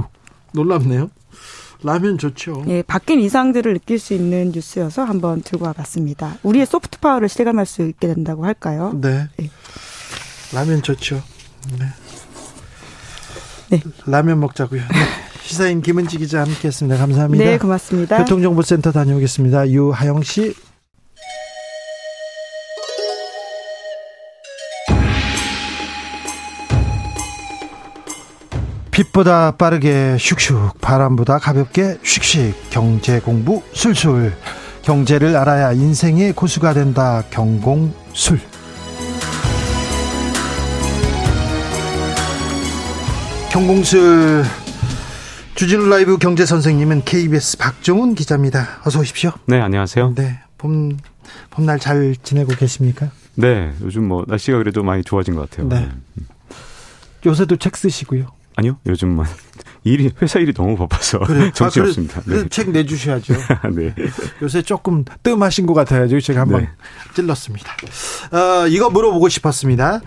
놀랍네요. 0.52 1.08
라면 1.82 2.18
좋죠. 2.18 2.64
예, 2.68 2.82
바뀐 2.82 3.20
이상들을 3.20 3.72
느낄 3.72 3.98
수 3.98 4.14
있는 4.14 4.52
뉴스여서 4.52 5.04
한번 5.04 5.42
들고 5.42 5.66
와봤습니다. 5.66 6.38
우리의 6.42 6.66
소프트 6.66 6.98
파워를 6.98 7.28
실감할 7.28 7.66
수 7.66 7.82
있게 7.82 8.06
된다고 8.06 8.44
할까요? 8.44 8.92
네. 9.00 9.28
예. 9.40 9.50
라면 10.54 10.82
좋죠. 10.82 11.22
네. 11.78 11.86
네. 13.70 13.82
라면 14.06 14.40
먹자고요. 14.40 14.80
네. 14.80 15.24
시사인 15.42 15.82
김은지 15.82 16.18
기자 16.18 16.40
함께했습니다. 16.40 16.96
감사합니다. 16.96 17.44
네, 17.44 17.58
고맙습니다. 17.58 18.18
교통정보센터 18.18 18.92
다녀오겠습니다. 18.92 19.68
유하영 19.68 20.22
씨. 20.22 20.54
빛보다 28.90 29.56
빠르게 29.56 30.16
슉슉 30.20 30.80
바람보다 30.80 31.40
가볍게 31.40 31.98
슉슉 32.04 32.54
경제 32.70 33.18
공부 33.18 33.60
술술 33.72 34.32
경제를 34.82 35.36
알아야 35.36 35.72
인생의 35.72 36.32
고수가 36.32 36.74
된다 36.74 37.24
경공술 37.30 38.38
경공술 43.54 44.42
주진우 45.54 45.88
라이브 45.88 46.18
경제 46.18 46.44
선생님은 46.44 47.04
KBS 47.04 47.56
박종훈 47.58 48.16
기자입니다. 48.16 48.80
어서 48.84 48.98
오십시오. 48.98 49.30
네, 49.46 49.60
안녕하세요. 49.60 50.14
네, 50.16 50.40
봄 50.58 50.96
봄날 51.50 51.78
잘 51.78 52.16
지내고 52.20 52.52
계십니까? 52.56 53.10
네, 53.36 53.72
요즘 53.80 54.08
뭐 54.08 54.24
날씨가 54.26 54.58
그래도 54.58 54.82
많이 54.82 55.04
좋아진 55.04 55.36
것 55.36 55.48
같아요. 55.48 55.68
네. 55.68 55.88
요새도 57.24 57.58
책 57.58 57.76
쓰시고요. 57.76 58.26
아니요, 58.56 58.76
요즘만 58.86 59.24
일이 59.84 60.10
회사 60.20 60.40
일이 60.40 60.52
너무 60.52 60.76
바빠서 60.76 61.20
그래. 61.24 61.52
정신 61.54 61.82
아, 61.82 61.86
없습니다. 61.86 62.22
네. 62.26 62.48
책 62.48 62.70
내주셔야죠. 62.70 63.34
네. 63.72 63.94
요새 64.42 64.62
조금 64.62 65.04
뜸하신 65.22 65.66
것 65.66 65.74
같아요. 65.74 66.08
제가 66.20 66.40
한번 66.40 66.62
네. 66.62 66.70
찔렀습니다. 67.14 67.76
어, 68.32 68.66
이거 68.66 68.90
물어보고 68.90 69.28
싶었습니다. 69.28 70.00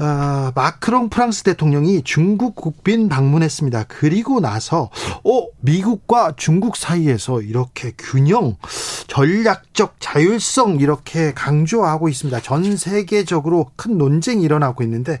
어, 0.00 0.50
마크롱 0.54 1.10
프랑스 1.10 1.42
대통령이 1.42 2.02
중국 2.04 2.54
국빈 2.54 3.10
방문했습니다. 3.10 3.84
그리고 3.88 4.40
나서 4.40 4.88
어, 5.24 5.46
미국과 5.60 6.32
중국 6.38 6.76
사이에서 6.76 7.42
이렇게 7.42 7.92
균형, 7.98 8.56
전략적 9.08 9.96
자율성 10.00 10.80
이렇게 10.80 11.32
강조하고 11.34 12.08
있습니다. 12.08 12.40
전 12.40 12.78
세계적으로 12.78 13.70
큰 13.76 13.98
논쟁이 13.98 14.42
일어나고 14.42 14.82
있는데 14.84 15.18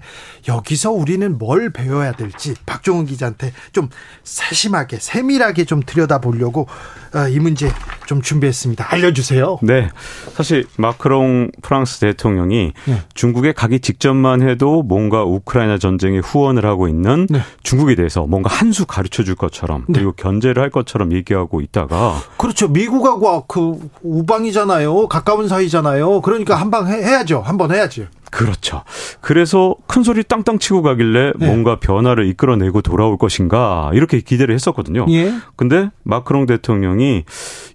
여기서 0.48 0.92
우리는 0.92 1.36
뭘 1.36 1.70
배워야 1.70 2.12
될지 2.12 2.54
박종훈 2.64 3.04
기자한테 3.04 3.52
좀 3.72 3.90
세심하게 4.24 4.96
세밀하게 4.98 5.66
좀 5.66 5.82
들여다보려고 5.84 6.66
어, 7.14 7.28
이 7.28 7.38
문제 7.38 7.70
좀 8.06 8.22
준비했습니다. 8.22 8.92
알려주세요. 8.94 9.58
네, 9.62 9.90
사실 10.32 10.64
마크롱 10.78 11.50
프랑스 11.60 11.98
대통령이 11.98 12.72
네. 12.86 13.02
중국에 13.14 13.52
가기 13.52 13.80
직전만 13.80 14.48
해도 14.48 14.69
뭔가 14.82 15.24
우크라이나 15.24 15.78
전쟁에 15.78 16.18
후원을 16.18 16.64
하고 16.64 16.88
있는 16.88 17.26
네. 17.28 17.40
중국에 17.62 17.94
대해서 17.94 18.26
뭔가 18.26 18.48
한 18.54 18.70
수 18.70 18.86
가르쳐 18.86 19.24
줄 19.24 19.34
것처럼 19.34 19.84
네. 19.88 19.94
그리고 19.94 20.12
견제를 20.12 20.62
할 20.62 20.70
것처럼 20.70 21.12
얘기하고 21.12 21.60
있다가 21.60 22.14
그렇죠. 22.36 22.68
미국하고 22.68 23.44
그 23.46 23.78
우방이잖아요. 24.02 25.08
가까운 25.08 25.48
사이잖아요. 25.48 26.20
그러니까 26.20 26.54
한 26.56 26.70
방 26.70 26.86
해야죠. 26.86 27.40
한 27.44 27.56
번 27.58 27.72
해야죠. 27.72 28.04
그렇죠. 28.30 28.84
그래서 29.20 29.74
큰 29.88 30.04
소리 30.04 30.22
땅땅 30.22 30.60
치고 30.60 30.82
가길래 30.82 31.32
네. 31.36 31.46
뭔가 31.46 31.80
변화를 31.80 32.26
이끌어내고 32.26 32.80
돌아올 32.80 33.18
것인가 33.18 33.90
이렇게 33.92 34.20
기대를 34.20 34.54
했었거든요. 34.54 35.06
예. 35.10 35.32
근데 35.56 35.90
마크롱 36.04 36.46
대통령이 36.46 37.24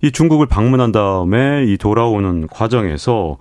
이 0.01 0.11
중국을 0.13 0.47
방문한 0.47 0.93
다음에 0.93 1.65
이 1.67 1.77
돌아오는 1.77 2.47
과정에서 2.47 3.35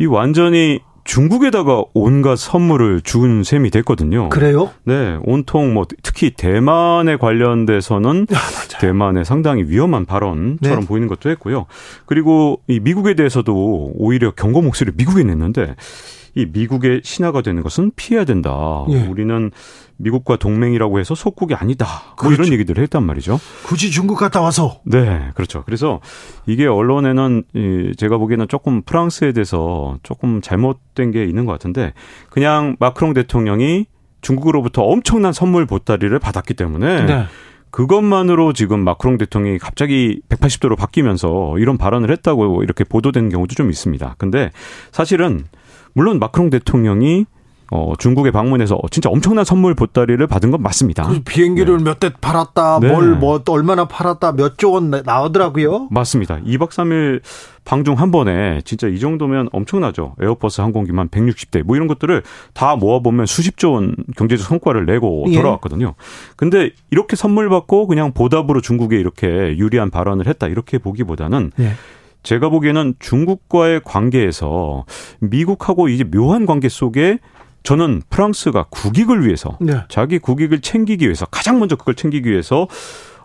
이 0.00 0.06
완전히 0.06 0.80
중국에다가 1.04 1.84
온갖 1.94 2.36
선물을 2.36 3.00
준 3.02 3.42
셈이 3.44 3.70
됐거든요. 3.70 4.28
그래요? 4.28 4.70
네, 4.84 5.18
온통 5.24 5.74
뭐 5.74 5.84
특히 6.02 6.30
대만에 6.30 7.16
관련돼서는 7.16 8.26
아, 8.30 8.78
대만의 8.78 9.24
상당히 9.24 9.64
위험한 9.64 10.06
발언처럼 10.06 10.80
네. 10.80 10.86
보이는 10.86 11.08
것도 11.08 11.30
했고요. 11.30 11.66
그리고 12.06 12.60
이 12.68 12.80
미국에 12.80 13.14
대해서도 13.14 13.92
오히려 13.94 14.30
경고 14.32 14.62
목소리를 14.62 14.94
미국에 14.96 15.24
냈는데 15.24 15.74
이 16.34 16.46
미국의 16.46 17.02
신하가 17.04 17.42
되는 17.42 17.62
것은 17.62 17.92
피해야 17.94 18.24
된다. 18.24 18.84
예. 18.88 19.02
우리는 19.06 19.50
미국과 19.98 20.36
동맹이라고 20.36 20.98
해서 20.98 21.14
속국이 21.14 21.54
아니다. 21.54 21.86
뭐 22.06 22.14
그렇죠. 22.16 22.42
이런 22.42 22.52
얘기들을 22.54 22.82
했단 22.82 23.04
말이죠. 23.04 23.38
굳이 23.64 23.90
중국 23.90 24.16
갔다 24.16 24.40
와서. 24.40 24.80
네, 24.84 25.30
그렇죠. 25.34 25.62
그래서 25.64 26.00
이게 26.46 26.66
언론에는 26.66 27.44
제가 27.96 28.18
보기에는 28.18 28.48
조금 28.48 28.82
프랑스에 28.82 29.32
대해서 29.32 29.98
조금 30.02 30.40
잘못된 30.40 31.10
게 31.10 31.24
있는 31.24 31.44
것 31.44 31.52
같은데 31.52 31.92
그냥 32.30 32.76
마크롱 32.80 33.12
대통령이 33.12 33.86
중국으로부터 34.22 34.82
엄청난 34.82 35.32
선물 35.32 35.66
보따리를 35.66 36.18
받았기 36.18 36.54
때문에 36.54 37.06
네. 37.06 37.24
그것만으로 37.70 38.52
지금 38.52 38.80
마크롱 38.80 39.18
대통령이 39.18 39.58
갑자기 39.58 40.20
180도로 40.28 40.76
바뀌면서 40.76 41.58
이런 41.58 41.78
발언을 41.78 42.10
했다고 42.10 42.62
이렇게 42.62 42.84
보도된 42.84 43.28
경우도 43.30 43.54
좀 43.54 43.70
있습니다. 43.70 44.14
근데 44.18 44.50
사실은 44.90 45.44
물론 45.94 46.18
마크롱 46.18 46.50
대통령이 46.50 47.26
어, 47.74 47.94
중국에 47.98 48.30
방문해서 48.30 48.78
진짜 48.90 49.08
엄청난 49.08 49.46
선물 49.46 49.74
보따리를 49.74 50.26
받은 50.26 50.50
건 50.50 50.60
맞습니다. 50.60 51.08
그 51.08 51.20
비행기를 51.24 51.78
네. 51.78 51.84
몇대 51.84 52.10
팔았다, 52.20 52.80
네. 52.80 52.88
뭘, 52.92 53.14
뭐, 53.14 53.42
얼마나 53.48 53.86
팔았다, 53.88 54.32
몇 54.32 54.58
조 54.58 54.72
원 54.72 54.90
나오더라고요. 54.90 55.88
맞습니다. 55.90 56.38
2박 56.40 56.68
3일 56.68 57.22
방중 57.64 57.98
한 57.98 58.10
번에 58.10 58.60
진짜 58.66 58.88
이 58.88 58.98
정도면 58.98 59.48
엄청나죠. 59.52 60.16
에어버스 60.20 60.60
항공기만 60.60 61.08
160대, 61.08 61.62
뭐 61.62 61.74
이런 61.76 61.88
것들을 61.88 62.22
다 62.52 62.76
모아보면 62.76 63.24
수십조 63.24 63.72
원 63.72 63.96
경제적 64.18 64.46
성과를 64.46 64.84
내고 64.84 65.24
예. 65.28 65.36
돌아왔거든요. 65.36 65.94
근데 66.36 66.72
이렇게 66.90 67.16
선물 67.16 67.48
받고 67.48 67.86
그냥 67.86 68.12
보답으로 68.12 68.60
중국에 68.60 68.98
이렇게 69.00 69.56
유리한 69.56 69.88
발언을 69.88 70.26
했다, 70.26 70.46
이렇게 70.46 70.76
보기보다는 70.76 71.52
예. 71.60 71.72
제가 72.22 72.48
보기에는 72.48 72.94
중국과의 72.98 73.80
관계에서 73.84 74.84
미국하고 75.20 75.88
이제 75.88 76.04
묘한 76.04 76.46
관계 76.46 76.68
속에 76.68 77.18
저는 77.62 78.02
프랑스가 78.10 78.66
국익을 78.70 79.24
위해서 79.24 79.56
네. 79.60 79.82
자기 79.88 80.18
국익을 80.18 80.60
챙기기 80.60 81.04
위해서 81.04 81.26
가장 81.26 81.58
먼저 81.58 81.76
그걸 81.76 81.94
챙기기 81.94 82.28
위해서 82.28 82.66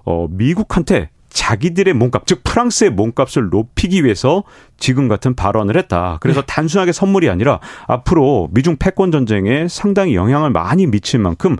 어 0.05 0.27
미국한테 0.29 1.09
자기들의 1.29 1.93
몸값, 1.93 2.25
즉 2.25 2.43
프랑스의 2.43 2.91
몸값을 2.91 3.49
높이기 3.49 4.03
위해서 4.03 4.43
지금 4.77 5.07
같은 5.07 5.35
발언을 5.35 5.77
했다. 5.77 6.17
그래서 6.19 6.41
네. 6.41 6.47
단순하게 6.47 6.91
선물이 6.91 7.29
아니라 7.29 7.59
앞으로 7.87 8.49
미중 8.51 8.77
패권 8.77 9.11
전쟁에 9.11 9.67
상당히 9.67 10.15
영향을 10.15 10.49
많이 10.49 10.87
미칠 10.87 11.19
만큼 11.19 11.57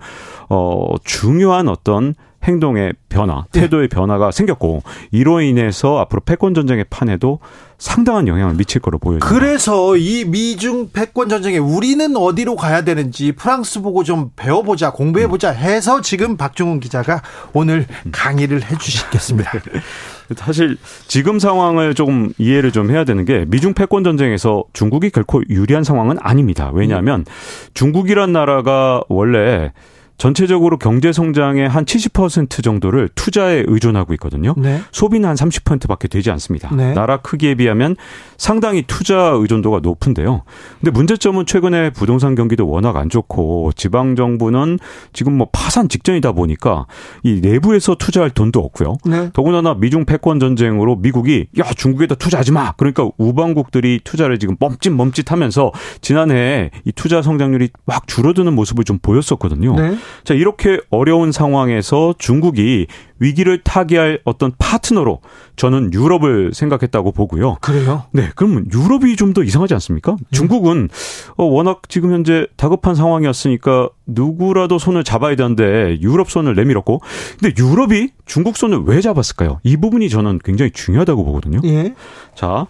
어 0.50 0.96
중요한 1.03 1.67
어떤 1.67 2.15
행동의 2.44 2.94
변화, 3.10 3.46
네. 3.51 3.62
태도의 3.62 3.89
네. 3.89 3.96
변화가 3.96 4.32
생겼고 4.32 4.84
이로 5.12 5.41
인해서 5.41 5.98
앞으로 6.00 6.22
패권 6.22 6.53
전쟁의 6.53 6.86
판에도 6.89 7.39
상당한 7.77 8.27
영향을 8.27 8.56
미칠 8.56 8.82
거로 8.82 8.98
보여요. 8.98 9.20
그래서 9.22 9.98
이 9.98 10.25
미중 10.25 10.89
패권 10.91 11.29
전쟁에 11.29 11.58
우리는 11.58 12.15
어디로 12.15 12.56
가야 12.56 12.84
되는지 12.84 13.34
프랑스 13.34 13.82
보고 13.82 14.03
좀 14.03 14.32
배워보자, 14.36 14.91
공부해보자 14.91 15.51
해서 15.51 16.01
지금 16.01 16.38
박종훈 16.38 16.79
기자가 16.79 17.22
오늘 17.53 17.86
강의를 18.12 18.63
해주시겠습니다. 18.63 19.51
사실 20.36 20.77
지금 21.08 21.39
상황을 21.39 21.94
조금 21.94 22.34
이해를 22.38 22.72
좀 22.72 22.91
해야 22.91 23.03
되는 23.03 23.25
게 23.25 23.46
미중 23.48 23.74
패권 23.74 24.03
전쟁에서 24.03 24.63
중국이 24.74 25.10
결코 25.10 25.41
유리한 25.50 25.84
상황은 25.84 26.17
아닙니다. 26.20 26.72
왜냐하면 26.74 27.25
중국이란 27.74 28.34
나라가 28.34 29.01
원래 29.08 29.72
전체적으로 30.18 30.78
경제 30.78 31.12
성장의 31.12 31.70
한 31.70 31.86
70% 31.86 32.64
정도를 32.64 33.10
투자에 33.14 33.64
의존하고 33.68 34.14
있거든요. 34.16 34.54
네. 34.58 34.82
소비는 34.92 35.30
한 35.30 35.36
30%밖에 35.36 36.08
되지 36.08 36.32
않습니다. 36.32 36.74
네. 36.76 36.94
나라 36.94 37.18
크기에 37.18 37.56
비하면 37.56 37.96
상당히 38.38 38.84
투자 38.88 39.30
의존도가 39.30 39.80
높은데요. 39.82 40.44
근데 40.80 40.92
문제점은 40.92 41.46
최근에 41.46 41.92
부동산 41.92 42.36
경기도 42.36 42.68
워낙 42.68 42.96
안 42.98 43.10
좋고 43.10 43.72
지방 43.76 44.16
정부는 44.16 44.80
지금 45.14 45.38
뭐 45.38 45.48
파산 45.52 45.88
직전이다 45.90 46.32
보니까 46.32 46.88
이 47.24 47.40
내부에서 47.42 47.96
투자할 47.96 48.32
돈도 48.32 48.60
없고요. 48.60 48.98
네. 49.06 49.30
더군다나 49.34 49.76
미중 49.76 50.06
패권 50.06 50.40
전쟁으로 50.40 50.96
미국이 50.96 51.48
야 51.60 51.64
중국에다 51.76 52.16
투자하지 52.16 52.52
마. 52.52 52.72
그러니까 52.74 53.08
우방국들이 53.18 54.02
투자를 54.04 54.40
지금 54.40 54.56
멈칫 54.60 54.94
멈칫하면서 54.94 55.72
지난해 56.02 56.72
이 56.86 56.92
투자 56.92 57.22
성장률이 57.22 57.70
막 57.86 58.08
줄어드는 58.08 58.54
모습을 58.54 58.84
좀 58.84 58.98
보였었거든요. 59.00 59.76
네. 60.08 60.24
자, 60.24 60.34
이렇게 60.34 60.80
어려운 60.90 61.32
상황에서 61.32 62.14
중국이 62.18 62.88
위기를 63.20 63.64
타개할 63.64 64.20
어떤 64.26 64.52
파트너로 64.60 65.22
저는 65.56 65.92
유럽을 65.94 66.52
생각했다고 66.54 67.12
보고요. 67.14 67.58
그래요? 67.62 68.04
네. 68.12 68.30
그러면 68.36 68.66
유럽이 68.72 69.16
좀 69.16 69.34
더 69.34 69.44
이상하지 69.44 69.74
않습니까? 69.76 70.14
음. 70.14 70.18
중국은 70.32 70.90
어, 71.36 71.44
워낙 71.46 71.82
지금 71.90 72.12
현재 72.14 72.48
다급한 72.56 72.96
상황이었으니까 72.96 73.90
누구라도 74.06 74.80
손을 74.80 75.04
잡아야 75.04 75.36
되는데 75.36 75.98
유럽 76.02 76.32
손을 76.32 76.56
내밀었고 76.56 77.02
근데 77.40 77.54
유럽이 77.62 78.10
중국 78.26 78.58
손을 78.58 78.84
왜 78.86 79.02
잡았을까요? 79.02 79.60
이 79.64 79.78
부분이 79.78 80.10
저는 80.10 80.40
굉장히 80.44 80.72
중요하다고 80.72 81.26
보거든요. 81.26 81.60
예. 81.66 81.94
자, 82.36 82.66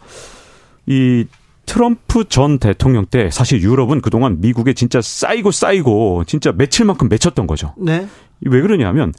이 0.88 1.25
트럼프 1.67 2.24
전 2.29 2.57
대통령 2.57 3.05
때 3.05 3.29
사실 3.29 3.62
유럽은 3.62 4.01
그동안 4.01 4.41
미국에 4.41 4.74
진짜 4.74 5.00
쌓이고 5.01 5.51
쌓이고 5.51 6.24
진짜 6.25 6.51
며칠만큼 6.51 7.09
맺혔던 7.09 7.45
거죠. 7.45 7.75
네. 7.77 8.07
왜 8.41 8.62
그러냐면 8.62 9.13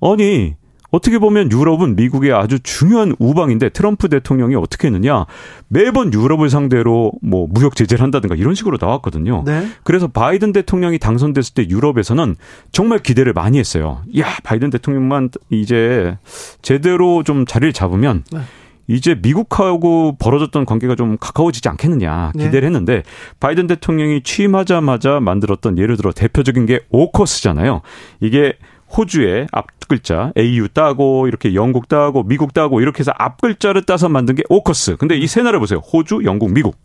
아니 0.00 0.54
어떻게 0.90 1.18
보면 1.18 1.50
유럽은 1.50 1.96
미국의 1.96 2.32
아주 2.32 2.60
중요한 2.60 3.14
우방인데 3.18 3.70
트럼프 3.70 4.08
대통령이 4.08 4.54
어떻게 4.54 4.88
했느냐 4.88 5.26
매번 5.68 6.12
유럽을 6.12 6.48
상대로 6.48 7.12
뭐 7.20 7.46
무역 7.50 7.74
제재를 7.74 8.02
한다든가 8.02 8.36
이런 8.36 8.54
식으로 8.54 8.78
나왔거든요. 8.80 9.42
네. 9.44 9.66
그래서 9.82 10.08
바이든 10.08 10.52
대통령이 10.52 10.98
당선됐을 10.98 11.54
때 11.54 11.68
유럽에서는 11.68 12.36
정말 12.70 13.00
기대를 13.00 13.32
많이 13.32 13.58
했어요. 13.58 14.02
야 14.18 14.26
바이든 14.44 14.70
대통령만 14.70 15.30
이제 15.50 16.16
제대로 16.62 17.22
좀 17.22 17.44
자리를 17.44 17.72
잡으면 17.72 18.24
네. 18.30 18.40
이제 18.88 19.14
미국하고 19.14 20.16
벌어졌던 20.18 20.64
관계가 20.64 20.94
좀 20.96 21.16
가까워지지 21.18 21.68
않겠느냐 21.68 22.32
네. 22.34 22.44
기대를 22.44 22.60
네. 22.62 22.66
했는데 22.66 23.02
바이든 23.38 23.66
대통령이 23.66 24.22
취임하자마자 24.22 25.20
만들었던 25.20 25.78
예를 25.78 25.96
들어 25.96 26.10
대표적인 26.10 26.66
게 26.66 26.80
오커스잖아요. 26.90 27.82
이게 28.20 28.54
호주의 28.96 29.46
앞 29.52 29.66
글자 29.88 30.32
AU 30.38 30.68
따고 30.68 31.28
이렇게 31.28 31.54
영국 31.54 31.88
따고 31.88 32.22
미국 32.22 32.54
따고 32.54 32.80
이렇게 32.80 33.00
해서 33.00 33.12
앞 33.18 33.40
글자를 33.40 33.82
따서 33.82 34.08
만든 34.08 34.34
게 34.34 34.42
오커스. 34.48 34.96
근데 34.96 35.16
이 35.16 35.26
세 35.26 35.42
나라 35.42 35.58
보세요. 35.58 35.78
호주, 35.80 36.22
영국, 36.24 36.52
미국. 36.52 36.76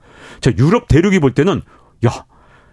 자, 0.41 0.51
유럽 0.57 0.87
대륙이 0.87 1.19
볼 1.19 1.33
때는 1.33 1.61
야, 2.05 2.25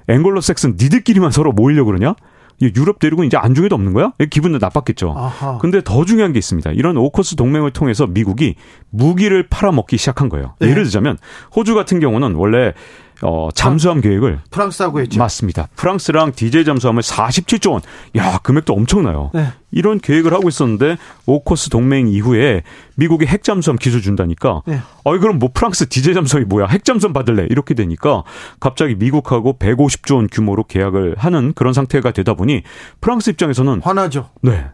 앵글로 0.09 0.41
섹슨 0.41 0.77
니들끼리만 0.81 1.31
서로 1.31 1.53
모이려고 1.53 1.87
그러냐? 1.87 2.15
유럽 2.61 2.99
대륙은 2.99 3.27
이제 3.27 3.37
안중에도 3.37 3.75
없는 3.75 3.93
거야? 3.93 4.13
기분도 4.31 4.59
나빴겠죠. 4.59 5.15
아하. 5.17 5.59
근데 5.59 5.83
더 5.83 6.05
중요한 6.05 6.33
게 6.33 6.39
있습니다. 6.39 6.73
이런 6.73 6.97
오커스 6.97 7.37
동맹을 7.37 7.71
통해서 7.73 8.07
미국이 8.07 8.57
무기를 8.91 9.47
팔아먹기 9.49 9.97
시작한 9.97 10.29
거예요. 10.29 10.55
네. 10.61 10.69
예를 10.69 10.85
들자면 10.85 11.17
호주 11.57 11.75
같은 11.75 12.01
경우는 12.01 12.35
원래 12.35 12.75
어, 13.23 13.49
잠수함 13.55 14.01
계획을 14.01 14.41
프랑스하고 14.51 15.01
했죠. 15.01 15.19
맞습니다. 15.19 15.69
프랑스랑 15.77 16.33
디젤 16.33 16.65
잠수함을 16.65 17.03
47조 17.03 17.73
원. 17.73 17.83
야, 18.17 18.39
금액도 18.39 18.73
엄청나요. 18.73 19.31
네. 19.35 19.49
이런 19.71 20.01
계획을 20.01 20.33
하고 20.33 20.49
있었는데 20.49 20.97
오코스 21.27 21.71
동맹 21.71 22.09
이후에 22.09 22.63
미국이 22.97 23.27
핵 23.27 23.45
잠수함 23.45 23.77
기술 23.77 24.03
준다니까. 24.03 24.63
네. 24.67 24.81
어이 25.05 25.19
그럼 25.19 25.39
뭐 25.39 25.51
프랑스 25.53 25.89
디젤 25.89 26.15
잠수함이 26.15 26.47
뭐야? 26.47 26.67
핵 26.67 26.85
잠수함 26.85 27.13
받을래? 27.13 27.47
이렇게 27.51 27.75
되니까 27.75 28.25
갑자기 28.59 28.95
미국하고 28.95 29.59
150조 29.59 30.17
원 30.17 30.29
규모로 30.31 30.65
계약을 30.65 31.17
하는 31.19 31.53
그런 31.55 31.73
상태가 31.73 32.11
되다 32.11 32.35
보니 32.35 32.63
프랑스 33.01 33.31
입장에서는 33.31 33.81
화나죠. 33.83 34.31
네. 34.43 34.67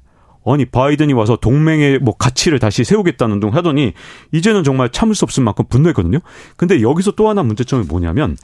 아니 0.53 0.65
바이든이 0.65 1.13
와서 1.13 1.37
동맹의 1.37 1.99
뭐 1.99 2.17
가치를 2.17 2.59
다시 2.59 2.85
세우겠다는 2.85 3.41
둥 3.41 3.55
하더니 3.55 3.93
이제는 4.33 4.65
정말 4.65 4.91
참을 4.91 5.15
수 5.15 5.25
없을 5.25 5.43
만큼 5.43 5.65
분노했거든요. 5.69 6.19
근데 6.57 6.83
여기서 6.83 7.13
또 7.13 7.29
하나 7.29 7.43
문제점이 7.43 7.87
뭐냐면 7.87 8.37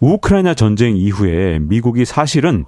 우크라이나 0.00 0.54
전쟁 0.54 0.96
이후에 0.96 1.60
미국이 1.60 2.04
사실은 2.04 2.64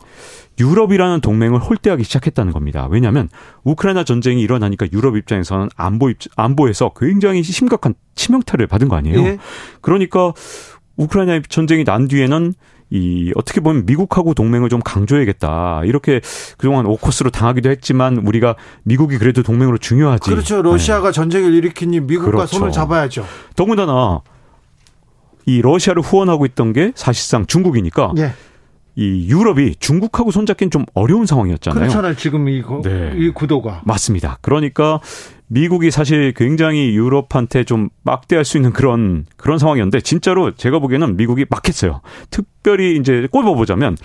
유럽이라는 0.58 1.20
동맹을 1.20 1.60
홀대하기 1.60 2.02
시작했다는 2.04 2.52
겁니다. 2.52 2.88
왜냐하면 2.90 3.28
우크라이나 3.64 4.04
전쟁이 4.04 4.40
일어나니까 4.40 4.86
유럽 4.92 5.16
입장에서는 5.16 5.68
안보 5.76 6.08
입, 6.08 6.18
안보에서 6.36 6.92
굉장히 6.96 7.42
심각한 7.42 7.94
치명타를 8.14 8.66
받은 8.66 8.88
거 8.88 8.96
아니에요. 8.96 9.18
예. 9.20 9.38
그러니까 9.82 10.32
우크라이나 10.96 11.40
전쟁이 11.48 11.84
난 11.84 12.08
뒤에는 12.08 12.54
이 12.90 13.32
어떻게 13.34 13.60
보면 13.60 13.84
미국하고 13.86 14.34
동맹을 14.34 14.68
좀 14.68 14.80
강조해야겠다. 14.80 15.82
이렇게 15.84 16.20
그동안 16.56 16.86
오코스로 16.86 17.30
당하기도 17.30 17.68
했지만 17.70 18.18
우리가 18.18 18.54
미국이 18.84 19.18
그래도 19.18 19.42
동맹으로 19.42 19.78
중요하지. 19.78 20.30
그렇죠. 20.30 20.62
러시아가 20.62 21.08
네. 21.08 21.12
전쟁을 21.12 21.52
일으키니 21.54 22.00
미국과 22.00 22.30
그렇죠. 22.30 22.58
손을 22.58 22.72
잡아야죠. 22.72 23.24
더군다나 23.56 24.20
이 25.46 25.62
러시아를 25.62 26.02
후원하고 26.02 26.46
있던 26.46 26.72
게 26.72 26.92
사실상 26.94 27.46
중국이니까 27.46 28.12
예. 28.18 28.32
이 28.96 29.28
유럽이 29.28 29.76
중국하고 29.78 30.30
손잡기는 30.30 30.70
좀 30.70 30.86
어려운 30.94 31.26
상황이었잖아요. 31.26 31.80
그렇잖아요. 31.80 32.16
지금 32.16 32.48
이, 32.48 32.62
네. 32.82 33.12
이 33.16 33.30
구도가. 33.30 33.82
맞습니다. 33.84 34.38
그러니까 34.40 35.00
미국이 35.48 35.90
사실 35.90 36.32
굉장히 36.34 36.94
유럽한테 36.96 37.64
좀 37.64 37.88
막대할 38.02 38.44
수 38.44 38.56
있는 38.56 38.72
그런 38.72 39.26
그런 39.36 39.58
상황이었는데 39.58 40.00
진짜로 40.00 40.54
제가 40.54 40.78
보기에는 40.78 41.16
미국이 41.16 41.46
막혔어요. 41.48 42.00
특별히 42.30 42.96
이제 42.96 43.28
꼽아보자면 43.30 43.96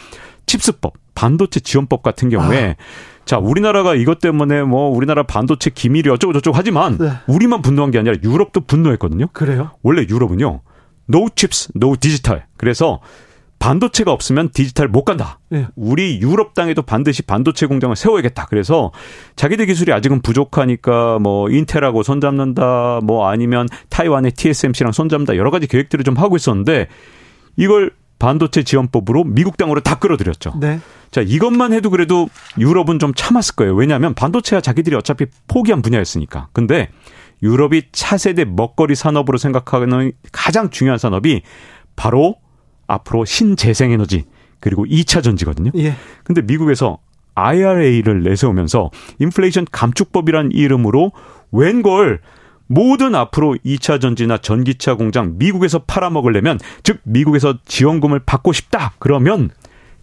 칩스법, 0.45 0.93
반도체 1.15 1.59
지원법 1.59 2.03
같은 2.03 2.29
경우에 2.29 2.75
아. 2.77 2.83
자, 3.25 3.37
우리나라가 3.37 3.95
이것 3.95 4.19
때문에 4.19 4.63
뭐 4.63 4.89
우리나라 4.89 5.23
반도체 5.23 5.69
기밀이 5.69 6.09
어쩌고 6.09 6.33
저쩌고 6.33 6.57
하지만 6.57 6.97
네. 6.97 7.11
우리만 7.27 7.61
분노한 7.61 7.91
게 7.91 7.99
아니라 7.99 8.15
유럽도 8.23 8.61
분노했거든요. 8.61 9.27
그래요? 9.31 9.71
원래 9.83 10.01
유럽은요. 10.01 10.61
no 11.13 11.27
chips, 11.35 11.71
no 11.75 11.95
digital. 11.95 12.43
그래서 12.57 12.99
반도체가 13.61 14.11
없으면 14.11 14.49
디지털 14.49 14.87
못 14.87 15.05
간다. 15.05 15.39
네. 15.49 15.67
우리 15.75 16.19
유럽 16.19 16.55
땅에도 16.55 16.81
반드시 16.81 17.21
반도체 17.21 17.67
공장을 17.67 17.95
세워야겠다. 17.95 18.47
그래서 18.47 18.91
자기들 19.35 19.67
기술이 19.67 19.93
아직은 19.93 20.23
부족하니까 20.23 21.19
뭐 21.19 21.47
인텔하고 21.47 22.01
손잡는다. 22.01 23.01
뭐 23.03 23.29
아니면 23.29 23.67
타이완의 23.89 24.31
TSMC랑 24.31 24.91
손잡는다. 24.91 25.37
여러 25.37 25.51
가지 25.51 25.67
계획들을 25.67 26.03
좀 26.03 26.17
하고 26.17 26.35
있었는데 26.35 26.87
이걸 27.55 27.91
반도체 28.17 28.63
지원법으로 28.63 29.25
미국 29.25 29.57
땅으로 29.57 29.81
다 29.81 29.99
끌어들였죠. 29.99 30.55
네. 30.59 30.79
자, 31.11 31.21
이것만 31.21 31.71
해도 31.71 31.91
그래도 31.91 32.29
유럽은 32.57 32.97
좀 32.97 33.13
참았을 33.13 33.55
거예요. 33.55 33.75
왜냐하면 33.75 34.15
반도체가 34.15 34.61
자기들이 34.61 34.95
어차피 34.95 35.27
포기한 35.47 35.83
분야였으니까. 35.83 36.47
근데 36.51 36.89
유럽이 37.43 37.83
차세대 37.91 38.45
먹거리 38.45 38.95
산업으로 38.95 39.37
생각하는 39.37 40.13
가장 40.31 40.71
중요한 40.71 40.97
산업이 40.97 41.43
바로 41.95 42.37
앞으로 42.91 43.25
신재생 43.25 43.91
에너지 43.91 44.25
그리고 44.59 44.85
2차 44.85 45.23
전지거든요. 45.23 45.71
예. 45.77 45.95
근데 46.23 46.41
미국에서 46.41 46.99
IRA를 47.35 48.23
내세우면서 48.23 48.91
인플레이션 49.19 49.65
감축법이란 49.71 50.51
이름으로 50.51 51.11
웬걸 51.51 52.19
모든 52.67 53.15
앞으로 53.15 53.57
2차 53.65 53.99
전지나 53.99 54.37
전기차 54.37 54.95
공장 54.95 55.37
미국에서 55.37 55.79
팔아먹으려면 55.79 56.59
즉 56.83 56.99
미국에서 57.03 57.57
지원금을 57.65 58.19
받고 58.19 58.53
싶다. 58.53 58.93
그러면 58.99 59.49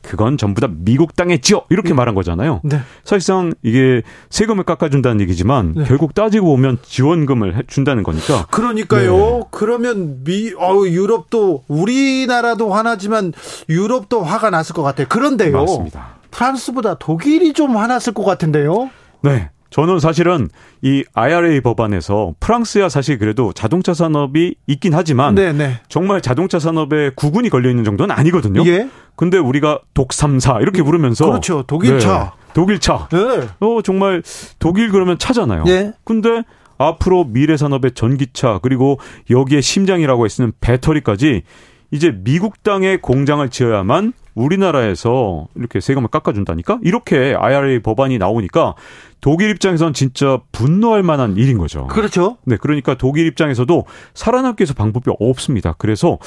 그건 0.03 0.37
전부 0.37 0.61
다 0.61 0.69
미국 0.71 1.17
땅에 1.17 1.39
지어 1.39 1.65
이렇게 1.71 1.91
네. 1.91 1.95
말한 1.95 2.15
거잖아요. 2.15 2.61
네. 2.65 2.81
사실상 3.05 3.53
이게 3.63 4.03
세금을 4.31 4.65
깎아준다는 4.65 5.21
얘기지만 5.23 5.75
네. 5.77 5.85
결국 5.85 6.15
따지고 6.15 6.49
보면 6.49 6.79
지원금을 6.83 7.65
준다는 7.67 8.03
거니까. 8.03 8.47
그러니까요. 8.51 9.17
네. 9.17 9.43
그러면 9.51 10.25
미, 10.25 10.53
어 10.59 10.85
유럽도 10.87 11.65
우리나라도 11.69 12.73
화나지만 12.73 13.33
유럽도 13.69 14.23
화가 14.23 14.51
났을 14.51 14.75
것 14.75 14.83
같아요. 14.83 15.07
그런데요. 15.09 15.53
맞습니다. 15.53 16.19
프랑스보다 16.31 16.95
독일이 16.99 17.53
좀 17.53 17.77
화났을 17.77 18.13
것 18.15 18.25
같은데요. 18.25 18.91
네. 19.23 19.51
저는 19.71 20.01
사실은 20.01 20.49
이 20.83 21.05
IRA 21.13 21.61
법안에서 21.61 22.35
프랑스야 22.41 22.89
사실 22.89 23.19
그래도 23.19 23.53
자동차 23.53 23.93
산업이 23.93 24.55
있긴 24.67 24.95
하지만 24.95 25.35
네네. 25.35 25.53
네. 25.53 25.81
정말 25.89 26.21
자동차 26.21 26.59
산업에 26.59 27.11
구군이 27.15 27.51
걸려 27.51 27.69
있는 27.69 27.85
정도는 27.85 28.15
아니거든요. 28.15 28.65
예. 28.67 28.89
근데 29.17 29.37
우리가 29.37 29.81
독삼사 29.95 30.61
이렇게 30.61 30.83
부르면서 30.83 31.27
그렇죠. 31.27 31.63
독일차. 31.65 32.35
네. 32.37 32.53
독일차. 32.55 33.09
네. 33.13 33.49
어 33.61 33.83
정말 33.83 34.23
독일 34.59 34.91
그러면 34.91 35.19
차잖아요. 35.19 35.65
예. 35.69 35.93
근데 36.05 36.45
앞으로 36.79 37.25
미래 37.25 37.57
산업의 37.57 37.93
전기차 37.93 38.61
그리고 38.63 38.99
여기에 39.29 39.61
심장이라고 39.61 40.25
했는 40.25 40.53
배터리까지 40.61 41.43
이제 41.91 42.13
미국 42.23 42.63
땅에 42.63 42.97
공장을 42.97 43.47
지어야만 43.49 44.13
우리나라에서 44.39 45.49
이렇게 45.55 45.81
세금을 45.81 46.09
깎아준다니까? 46.09 46.79
이렇게 46.83 47.35
IRA 47.35 47.81
법안이 47.81 48.19
나오니까 48.19 48.75
독일 49.21 49.51
입장에선 49.51 49.93
진짜 49.93 50.41
분노할 50.53 51.03
만한 51.03 51.37
일인 51.37 51.59
거죠. 51.59 51.87
그렇죠. 51.89 52.39
네, 52.45 52.57
그러니까 52.57 52.95
독일 52.95 53.27
입장에서도 53.27 53.85
살아남기 54.15 54.63
위해서 54.63 54.75
방법이 54.75 55.11
없습니다. 55.19 55.75
그래서 55.77 56.19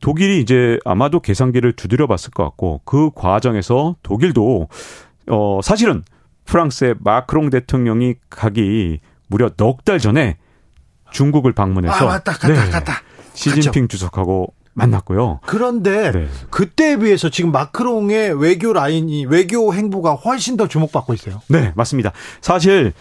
독일이 0.00 0.40
이제 0.40 0.78
아마도 0.84 1.20
계산기를 1.20 1.74
두드려 1.74 2.06
봤을 2.06 2.30
것 2.30 2.42
같고 2.44 2.80
그 2.84 3.10
과정에서 3.14 3.96
독일도 4.02 4.68
어 5.28 5.60
사실은 5.62 6.02
프랑스의 6.44 6.96
마크롱 6.98 7.50
대통령이 7.50 8.14
가기 8.28 8.98
무려 9.28 9.50
넉 9.56 9.84
달 9.84 9.98
전에 10.00 10.38
중국을 11.12 11.52
방문해서 11.52 11.94
아, 11.94 12.04
맞다, 12.14 12.32
갔다, 12.32 12.48
네, 12.48 12.70
갔다. 12.70 12.94
시진핑 13.34 13.88
주석하고 13.88 14.52
만났고요. 14.74 15.40
그런데 15.46 16.12
네. 16.12 16.26
그때에 16.50 16.96
비해서 16.96 17.28
지금 17.28 17.52
마크롱의 17.52 18.40
외교 18.40 18.72
라인이 18.72 19.26
외교 19.26 19.74
행보가 19.74 20.14
훨씬 20.14 20.56
더 20.56 20.68
주목받고 20.68 21.12
있어요. 21.14 21.40
네, 21.48 21.72
맞습니다. 21.74 22.12
사실 22.40 22.92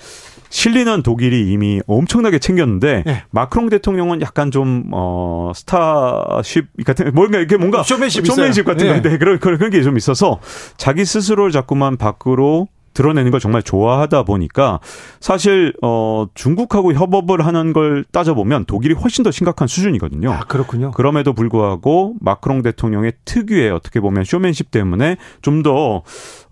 실리는 0.51 1.03
독일이 1.03 1.51
이미 1.51 1.79
엄청나게 1.85 2.39
챙겼는데 2.39 3.03
네. 3.05 3.23
마크롱 3.29 3.69
대통령은 3.69 4.21
약간 4.21 4.49
좀 4.49 4.89
어, 4.91 5.51
starship 5.53 6.65
같은 6.85 7.11
뭔가 7.13 7.37
이렇게 7.37 7.55
뭔가 7.55 7.83
쇼맨십, 7.83 8.25
쇼맨십 8.25 8.65
같은 8.65 8.87
네. 8.87 9.01
네, 9.01 9.17
그런 9.19 9.37
그런 9.39 9.69
게 9.69 9.83
좀 9.83 9.95
있어서 9.95 10.39
자기 10.75 11.05
스스로를 11.05 11.51
자꾸만 11.51 11.97
밖으로 11.97 12.67
드러내는 12.93 13.31
걸 13.31 13.39
정말 13.39 13.61
좋아하다 13.61 14.23
보니까 14.23 14.79
사실 15.19 15.73
어 15.81 16.25
중국하고 16.33 16.93
협업을 16.93 17.45
하는 17.45 17.73
걸 17.73 18.05
따져보면 18.11 18.65
독일이 18.65 18.93
훨씬 18.93 19.23
더 19.23 19.31
심각한 19.31 19.67
수준이거든요. 19.67 20.31
아, 20.31 20.39
그렇군요. 20.47 20.91
그럼에도 20.91 21.33
불구하고 21.33 22.15
마크롱 22.19 22.61
대통령의 22.63 23.13
특유의 23.25 23.71
어떻게 23.71 23.99
보면 23.99 24.23
쇼맨십 24.23 24.71
때문에 24.71 25.17
좀 25.41 25.59
더 25.59 26.03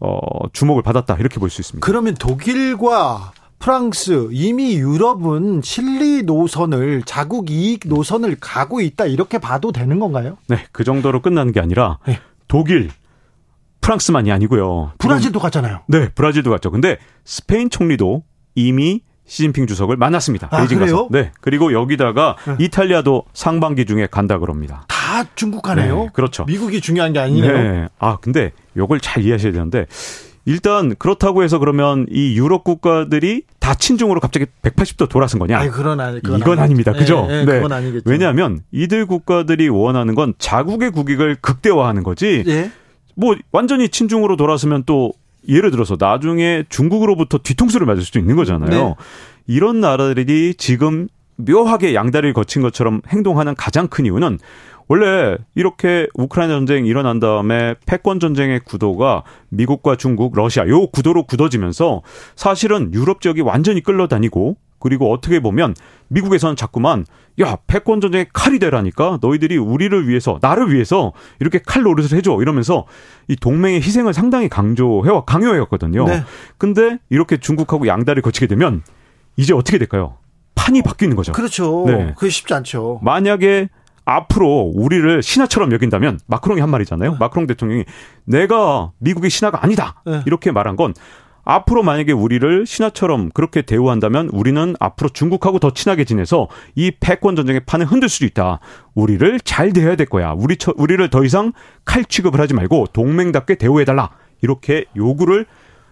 어, 0.01 0.19
주목을 0.51 0.83
받았다 0.83 1.15
이렇게 1.15 1.39
볼 1.39 1.49
수 1.49 1.61
있습니다. 1.61 1.85
그러면 1.85 2.13
독일과 2.15 3.31
프랑스 3.59 4.27
이미 4.31 4.75
유럽은 4.75 5.61
실리 5.63 6.23
노선을 6.23 7.03
자국 7.05 7.49
이익 7.49 7.87
노선을 7.87 8.37
가고 8.39 8.81
있다 8.81 9.05
이렇게 9.05 9.39
봐도 9.39 9.71
되는 9.71 9.97
건가요? 9.99 10.37
네, 10.47 10.57
그 10.71 10.83
정도로 10.83 11.21
끝나는 11.21 11.53
게 11.53 11.59
아니라 11.59 11.99
네. 12.05 12.19
독일 12.47 12.89
프랑스만이 13.87 14.33
아니고요. 14.33 14.91
브라질도 14.97 15.39
갔잖아요. 15.39 15.79
네, 15.87 16.09
브라질도 16.09 16.49
갔죠. 16.49 16.71
근데 16.71 16.97
스페인 17.23 17.69
총리도 17.69 18.23
이미 18.55 19.01
시진핑 19.25 19.65
주석을 19.65 19.95
만났습니다. 19.95 20.49
아, 20.51 20.57
베이징 20.57 20.79
가서. 20.79 21.07
네. 21.09 21.31
그리고 21.39 21.71
여기다가 21.71 22.35
네. 22.45 22.55
이탈리아도 22.59 23.23
상반기 23.33 23.85
중에 23.85 24.07
간다 24.11 24.39
그럽니다. 24.39 24.83
다 24.89 25.23
중국 25.35 25.61
가네요. 25.61 25.95
네, 25.95 26.09
그렇죠. 26.11 26.43
미국이 26.45 26.81
중요한 26.81 27.13
게 27.13 27.19
아니네요. 27.19 27.53
네. 27.53 27.87
아, 27.97 28.17
근데 28.17 28.51
요걸 28.75 28.99
잘 28.99 29.23
이해하셔야 29.23 29.53
되는데 29.53 29.85
일단 30.43 30.93
그렇다고 30.95 31.43
해서 31.43 31.57
그러면 31.57 32.07
이 32.09 32.37
유럽 32.37 32.65
국가들이 32.65 33.43
다 33.59 33.73
친중으로 33.73 34.19
갑자기 34.19 34.47
180도 34.63 35.07
돌아선 35.07 35.39
거냐? 35.39 35.59
아니, 35.59 35.69
그건 35.69 36.01
아니, 36.01 36.21
그건 36.21 36.39
이건 36.41 36.59
아니, 36.59 36.69
닙니다 36.69 36.91
그죠? 36.91 37.25
네, 37.27 37.45
네, 37.45 37.53
그건 37.53 37.71
아니겠죠. 37.71 38.09
왜냐하면 38.09 38.59
이들 38.71 39.05
국가들이 39.05 39.69
원하는 39.69 40.13
건 40.13 40.33
자국의 40.39 40.91
국익을 40.91 41.37
극대화하는 41.39 42.03
거지. 42.03 42.43
예. 42.47 42.69
뭐 43.17 43.35
완전히 43.51 43.89
친중으로 43.89 44.37
돌아서면 44.37 44.83
또 44.85 45.11
예를 45.49 45.71
들어서 45.71 45.97
나중에 45.99 46.63
중국으로부터 46.69 47.39
뒤통수를 47.39 47.87
맞을 47.87 48.03
수도 48.03 48.19
있는 48.19 48.35
거잖아요. 48.35 48.69
네. 48.69 48.95
이런 49.47 49.79
나라들이 49.81 50.53
지금 50.55 51.07
묘하게 51.37 51.95
양다리를 51.95 52.33
거친 52.33 52.61
것처럼 52.61 53.01
행동하는 53.07 53.55
가장 53.55 53.87
큰 53.87 54.05
이유는 54.05 54.39
원래 54.87 55.37
이렇게 55.55 56.07
우크라이나 56.13 56.53
전쟁이 56.53 56.87
일어난 56.87 57.19
다음에 57.19 57.75
패권 57.85 58.19
전쟁의 58.19 58.61
구도가 58.61 59.23
미국과 59.49 59.95
중국, 59.95 60.35
러시아 60.35 60.67
요 60.67 60.87
구도로 60.87 61.23
굳어지면서 61.23 62.03
사실은 62.35 62.93
유럽 62.93 63.21
지역이 63.21 63.41
완전히 63.41 63.81
끌려다니고 63.81 64.55
그리고 64.79 65.11
어떻게 65.11 65.39
보면 65.39 65.73
미국에서는 66.09 66.55
자꾸만 66.55 67.05
야 67.39 67.57
패권 67.67 68.01
전쟁의 68.01 68.27
칼이 68.33 68.59
되라니까 68.59 69.19
너희들이 69.21 69.57
우리를 69.57 70.07
위해서 70.07 70.39
나를 70.41 70.73
위해서 70.73 71.13
이렇게 71.39 71.59
칼 71.65 71.83
노릇을 71.83 72.17
해줘 72.17 72.39
이러면서 72.41 72.85
이 73.27 73.35
동맹의 73.35 73.81
희생을 73.81 74.13
상당히 74.13 74.49
강조해와 74.49 75.25
강요해왔거든요. 75.25 76.05
네. 76.05 76.23
근데 76.57 76.97
이렇게 77.09 77.37
중국하고 77.37 77.87
양다리 77.87 78.21
거치게 78.21 78.47
되면 78.47 78.81
이제 79.35 79.53
어떻게 79.53 79.77
될까요? 79.77 80.17
판이 80.55 80.81
바뀌는 80.81 81.15
거죠. 81.15 81.31
그렇죠. 81.31 81.85
네. 81.87 82.13
그게 82.17 82.29
쉽지 82.29 82.53
않죠. 82.53 82.99
만약에 83.03 83.69
앞으로 84.05 84.71
우리를 84.73 85.21
신하처럼 85.21 85.73
여긴다면 85.73 86.19
마크롱이 86.27 86.61
한 86.61 86.69
말이잖아요. 86.69 87.11
네. 87.11 87.17
마크롱 87.19 87.45
대통령이 87.45 87.83
내가 88.23 88.91
미국의 88.99 89.29
신하가 89.29 89.63
아니다. 89.63 90.01
네. 90.05 90.21
이렇게 90.25 90.51
말한 90.51 90.75
건 90.77 90.93
앞으로 91.49 91.81
만약에 91.81 92.11
우리를 92.11 92.65
신하처럼 92.65 93.29
그렇게 93.33 93.61
대우한다면 93.61 94.29
우리는 94.33 94.75
앞으로 94.81 95.09
중국하고 95.09 95.59
더 95.59 95.71
친하게 95.71 96.03
지내서 96.03 96.49
이 96.75 96.91
패권 96.99 97.37
전쟁의 97.37 97.61
판을 97.65 97.85
흔들 97.85 98.09
수도 98.09 98.25
있다. 98.25 98.59
우리를 98.95 99.39
잘 99.45 99.71
대해야 99.71 99.95
될 99.95 100.07
거야. 100.07 100.33
우리 100.33 100.57
처, 100.57 100.73
우리를 100.75 101.09
더 101.09 101.23
이상 101.23 101.53
칼 101.85 102.03
취급을 102.03 102.41
하지 102.41 102.53
말고 102.53 102.87
동맹답게 102.91 103.55
대우해 103.55 103.85
달라. 103.85 104.09
이렇게 104.41 104.85
요구를 104.97 105.45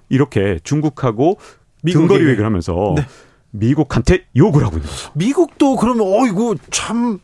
이렇게 0.10 0.60
중국하고 0.63 1.39
등거리 1.86 2.26
회의를 2.26 2.46
하면서 2.46 2.94
네. 2.98 3.06
미국한테 3.52 4.26
요구를 4.36 4.68
하고 4.68 4.76
있는 4.76 4.89
거죠. 4.89 5.12
미국도 5.13 5.78
그러면 5.78 6.06
어이구 6.06 6.58
참 6.70 7.20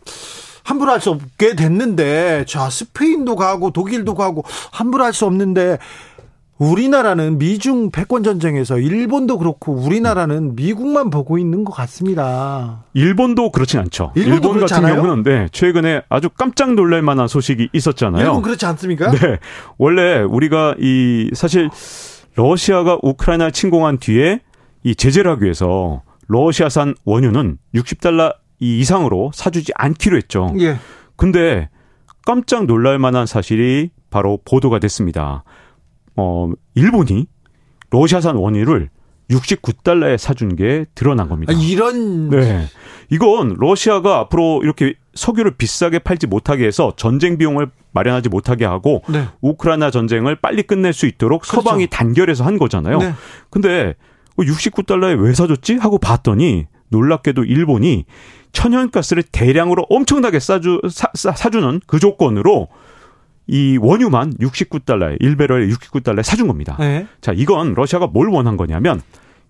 함부로 0.63 0.91
할 0.91 1.01
수 1.01 1.09
없게 1.09 1.55
됐는데 1.55 2.45
자 2.47 2.69
스페인도 2.69 3.35
가고 3.35 3.71
독일도 3.71 4.15
가고 4.15 4.43
함부로 4.71 5.03
할 5.03 5.11
수 5.11 5.25
없는데 5.25 5.79
우리나라는 6.61 7.39
미중 7.39 7.89
패권 7.89 8.21
전쟁에서 8.21 8.77
일본도 8.77 9.39
그렇고 9.39 9.73
우리나라는 9.73 10.55
미국만 10.55 11.09
보고 11.09 11.39
있는 11.39 11.63
것 11.63 11.73
같습니다. 11.73 12.83
일본도 12.93 13.49
그렇진 13.49 13.79
않죠. 13.79 14.11
일본 14.13 14.59
같은 14.59 14.77
않아요? 14.77 15.01
경우는 15.01 15.23
네, 15.23 15.47
최근에 15.51 16.03
아주 16.07 16.29
깜짝 16.29 16.75
놀랄 16.75 17.01
만한 17.01 17.27
소식이 17.27 17.69
있었잖아요. 17.73 18.23
일본 18.23 18.43
그렇지 18.43 18.63
않습니까? 18.67 19.09
네. 19.09 19.39
원래 19.79 20.21
우리가 20.21 20.75
이 20.79 21.31
사실 21.33 21.71
러시아가 22.35 22.99
우크라이나 23.01 23.49
침공한 23.49 23.97
뒤에 23.97 24.41
이 24.83 24.93
제재를 24.93 25.31
하기 25.31 25.45
위해서 25.45 26.03
러시아산 26.27 26.93
원유는 27.05 27.57
60달러 27.73 28.35
이상으로 28.59 29.31
사주지 29.33 29.71
않기로 29.73 30.15
했죠. 30.15 30.53
예. 30.59 30.77
근데 31.15 31.69
깜짝 32.23 32.65
놀랄 32.65 32.99
만한 32.99 33.25
사실이 33.25 33.89
바로 34.11 34.37
보도가 34.45 34.77
됐습니다. 34.77 35.43
어, 36.15 36.51
일본이 36.75 37.27
러시아산 37.89 38.35
원유를 38.35 38.89
69달러에 39.29 40.17
사준 40.17 40.55
게 40.55 40.85
드러난 40.93 41.29
겁니다. 41.29 41.53
아, 41.53 41.55
이런. 41.55 42.29
네. 42.29 42.65
이건 43.09 43.55
러시아가 43.57 44.19
앞으로 44.19 44.61
이렇게 44.63 44.95
석유를 45.15 45.51
비싸게 45.57 45.99
팔지 45.99 46.27
못하게 46.27 46.65
해서 46.65 46.93
전쟁 46.95 47.37
비용을 47.37 47.69
마련하지 47.91 48.29
못하게 48.29 48.65
하고 48.65 49.03
네. 49.09 49.27
우크라이나 49.41 49.91
전쟁을 49.91 50.37
빨리 50.37 50.63
끝낼 50.63 50.93
수 50.93 51.05
있도록 51.05 51.41
그렇죠. 51.41 51.61
서방이 51.61 51.87
단결해서 51.87 52.45
한 52.45 52.57
거잖아요. 52.57 52.97
네. 52.99 53.13
근데 53.49 53.95
69달러에 54.37 55.21
왜 55.21 55.33
사줬지? 55.33 55.75
하고 55.75 55.97
봤더니 55.97 56.67
놀랍게도 56.89 57.43
일본이 57.43 58.05
천연가스를 58.53 59.23
대량으로 59.23 59.85
엄청나게 59.89 60.39
싸주, 60.39 60.81
사, 60.89 61.07
사주는 61.13 61.81
그 61.87 61.99
조건으로 61.99 62.67
이 63.51 63.77
원유만 63.77 64.35
69달러에 64.35 65.21
1배럴에 65.21 65.69
69달러에 65.73 66.23
사준 66.23 66.47
겁니다. 66.47 66.77
네. 66.79 67.05
자, 67.19 67.33
이건 67.35 67.73
러시아가 67.73 68.07
뭘 68.07 68.29
원한 68.29 68.55
거냐면 68.55 69.01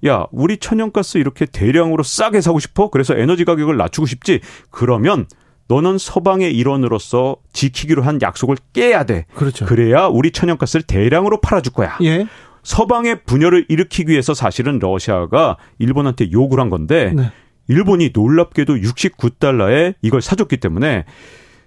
야, 0.08 0.26
우리 0.32 0.58
천연가스 0.58 1.20
이렇게 1.20 1.46
대량으로 1.46 2.02
싸게 2.02 2.42
사고 2.42 2.60
싶어? 2.60 2.90
그래서 2.90 3.16
에너지 3.16 3.46
가격을 3.46 3.78
낮추고 3.78 4.08
싶지? 4.08 4.42
그러면 4.72 5.28
너는 5.68 6.00
서방의 6.00 6.52
일원으로서 6.58 7.38
지키기로 7.54 8.02
한 8.02 8.20
약속을 8.20 8.58
깨야 8.74 9.04
돼. 9.04 9.28
그렇죠. 9.36 9.68
그래야 9.68 10.08
우리 10.08 10.32
천연가스를 10.32 10.84
대량으로 10.88 11.40
팔아줄 11.40 11.72
거야. 11.74 11.96
예. 12.02 12.26
서방의 12.64 13.24
분열을 13.26 13.68
일으키기 13.70 14.12
위해서 14.12 14.34
사실은 14.34 14.80
러시아가 14.80 15.58
일본한테 15.78 16.32
요구를 16.32 16.62
한 16.62 16.72
건데 16.72 17.14
네. 17.16 17.32
일본이 17.68 18.10
놀랍게도 18.14 18.78
69달러에 18.78 19.94
이걸 20.02 20.24
사줬기 20.24 20.58
때문에 20.58 21.06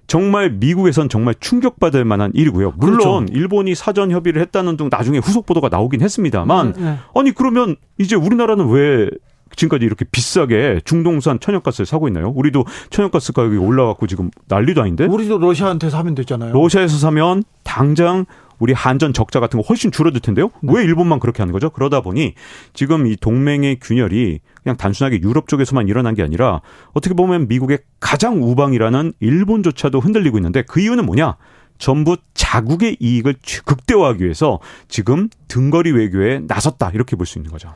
정말 0.07 0.51
미국에선 0.51 1.09
정말 1.09 1.35
충격받을 1.41 2.05
만한 2.05 2.31
일이고요. 2.35 2.75
물론 2.77 2.99
그렇죠. 2.99 3.27
일본이 3.33 3.75
사전 3.75 4.11
협의를 4.11 4.41
했다는 4.43 4.77
등 4.77 4.89
나중에 4.91 5.19
후속 5.19 5.47
보도가 5.47 5.69
나오긴 5.69 6.03
했습니다만 6.03 6.73
네, 6.73 6.83
네. 6.83 6.99
아니 7.15 7.33
그러면 7.33 7.77
이제 7.99 8.17
우리나라는 8.17 8.69
왜 8.69 9.09
지금까지 9.57 9.85
이렇게 9.85 10.05
비싸게 10.11 10.81
중동산 10.85 11.39
천연가스를 11.39 11.87
사고 11.87 12.09
있나요? 12.09 12.33
우리도 12.35 12.65
천연가스 12.91 13.33
가격이 13.33 13.57
올라갔고 13.57 14.07
지금 14.07 14.31
난리도 14.49 14.83
아닌데? 14.83 15.05
우리도 15.07 15.39
러시아한테 15.39 15.91
사면 15.91 16.15
되잖아요. 16.15 16.53
러시아에서 16.53 16.99
사면 16.99 17.45
당장 17.63 18.27
우리 18.59 18.73
한전 18.73 19.13
적자 19.13 19.41
같은 19.41 19.61
거 19.61 19.67
훨씬 19.69 19.91
줄어들 19.91 20.21
텐데요. 20.21 20.51
네. 20.63 20.73
왜 20.75 20.85
일본만 20.85 21.21
그렇게 21.21 21.43
하는 21.43 21.53
거죠? 21.53 21.71
그러다 21.71 22.01
보니 22.01 22.35
지금 22.73 23.07
이 23.07 23.17
동맹의 23.17 23.79
균열이 23.81 24.41
그냥 24.65 24.77
단순하게 24.77 25.21
유럽 25.23 25.47
쪽에서만 25.47 25.89
일어난 25.89 26.15
게 26.15 26.23
아니라 26.23 26.63
어떻게 26.95 27.15
보면 27.15 27.47
미국의 27.49 27.81
가장 28.01 28.43
우방이라는 28.43 29.13
일본조차도 29.21 30.01
흔들리고 30.01 30.39
있는데 30.39 30.63
그 30.63 30.81
이유는 30.81 31.05
뭐냐? 31.07 31.37
전부 31.79 32.17
자국의 32.35 32.97
이익을 32.99 33.35
극대화하기 33.65 34.25
위해서 34.25 34.61
지금 34.89 35.29
등거리 35.49 35.93
외교에 35.93 36.41
나섰다 36.47 36.91
이렇게 36.95 37.15
볼 37.15 37.27
수 37.27 37.39
있는 37.39 37.51
거죠. 37.53 37.75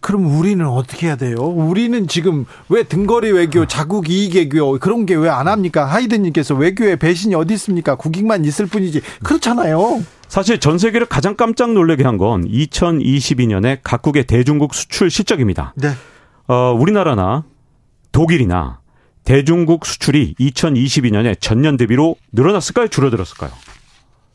그럼 0.00 0.36
우리는 0.38 0.66
어떻게 0.66 1.06
해야 1.06 1.16
돼요? 1.16 1.36
우리는 1.36 2.08
지금 2.08 2.44
왜 2.68 2.82
등거리 2.82 3.30
외교, 3.30 3.66
자국 3.66 4.08
이익 4.10 4.34
외교 4.34 4.78
그런 4.78 5.06
게 5.06 5.14
왜 5.14 5.28
안 5.28 5.46
합니까? 5.48 5.84
하이든님께서 5.84 6.54
외교에 6.54 6.96
배신이 6.96 7.34
어디 7.36 7.54
있습니까? 7.54 7.94
국익만 7.96 8.44
있을 8.44 8.66
뿐이지 8.66 9.00
그렇잖아요. 9.22 10.02
사실 10.28 10.58
전 10.58 10.78
세계를 10.78 11.06
가장 11.06 11.36
깜짝 11.36 11.72
놀라게 11.72 12.04
한 12.04 12.16
건 12.16 12.48
2022년에 12.48 13.78
각국의 13.82 14.24
대중국 14.26 14.74
수출 14.74 15.10
실적입니다. 15.10 15.74
네. 15.76 15.90
어, 16.48 16.72
우리나라나 16.72 17.44
독일이나 18.10 18.80
대중국 19.24 19.86
수출이 19.86 20.34
2022년에 20.38 21.40
전년 21.40 21.76
대비로 21.76 22.16
늘어났을까요? 22.32 22.88
줄어들었을까요? 22.88 23.50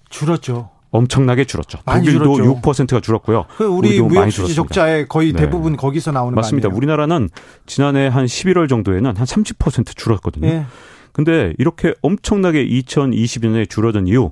줄었죠. 0.09 0.69
엄청나게 0.89 1.43
줄었죠. 1.43 1.79
독일도 1.85 2.35
줄었죠. 2.35 2.61
6%가 2.61 3.01
줄었고요. 3.01 3.45
그 3.57 3.65
우리 3.65 4.01
무역 4.01 4.31
수지 4.31 4.55
적자의 4.55 5.07
거의 5.07 5.33
네. 5.33 5.41
대부분 5.41 5.75
거기서 5.75 6.11
나오는 6.11 6.33
맞습니다. 6.33 6.69
우리나라는 6.69 7.29
지난해 7.65 8.07
한 8.07 8.25
11월 8.25 8.69
정도에는 8.69 9.17
한 9.17 9.25
30% 9.25 9.95
줄었거든요. 9.95 10.47
네. 10.47 10.65
근데 11.11 11.53
이렇게 11.57 11.93
엄청나게 12.01 12.65
2020년에 12.65 13.69
줄어든 13.69 14.07
이유 14.07 14.31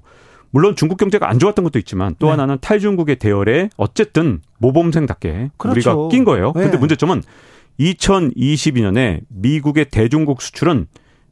물론 0.52 0.76
중국 0.78 0.98
경제가 0.98 1.30
안 1.30 1.40
좋았던 1.40 1.64
것도 1.64 1.80
있지만 1.80 2.16
또 2.20 2.28
네. 2.28 2.32
하나는 2.32 2.58
탈중국의 2.62 3.18
대열에 3.18 3.70
어쨌든 3.76 4.42
모범생답게 4.60 5.52
그렇죠. 5.58 5.92
우리가 5.92 6.08
낀 6.10 6.24
거예요. 6.24 6.54
네. 6.56 6.62
근데 6.62 6.78
문제점은 6.78 7.22
2022년에 7.80 9.22
미국의 9.30 9.86
대중국 9.92 10.42
수출은 10.42 10.88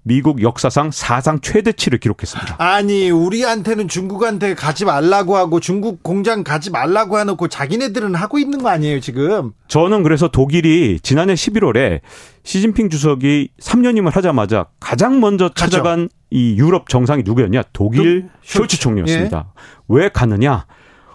미국 0.05 0.41
역사상 0.41 0.91
사상 0.91 1.39
최대치를 1.39 1.97
기록했습니다. 1.97 2.57
아니, 2.59 3.09
우리한테는 3.09 3.87
중국한테 3.87 4.53
가지 4.53 4.83
말라고 4.83 5.37
하고 5.37 5.61
중국 5.61 6.03
공장 6.03 6.43
가지 6.43 6.71
말라고 6.71 7.19
해놓고 7.19 7.47
자기네들은 7.47 8.13
하고 8.13 8.37
있는 8.37 8.61
거 8.61 8.67
아니에요, 8.69 8.99
지금? 8.99 9.53
저는 9.69 10.03
그래서 10.03 10.27
독일이 10.27 10.99
지난해 11.01 11.35
11월에 11.35 12.01
시진핑 12.43 12.89
주석이 12.89 13.51
3년임을 13.61 14.13
하자마자 14.13 14.65
가장 14.81 15.21
먼저 15.21 15.47
찾아간 15.47 16.09
가죠. 16.09 16.17
이 16.31 16.57
유럽 16.57 16.89
정상이 16.89 17.23
누구였냐? 17.23 17.63
독일 17.71 18.27
쇼츠 18.43 18.79
총리였습니다. 18.79 19.53
예. 19.55 19.61
왜 19.87 20.09
가느냐? 20.09 20.65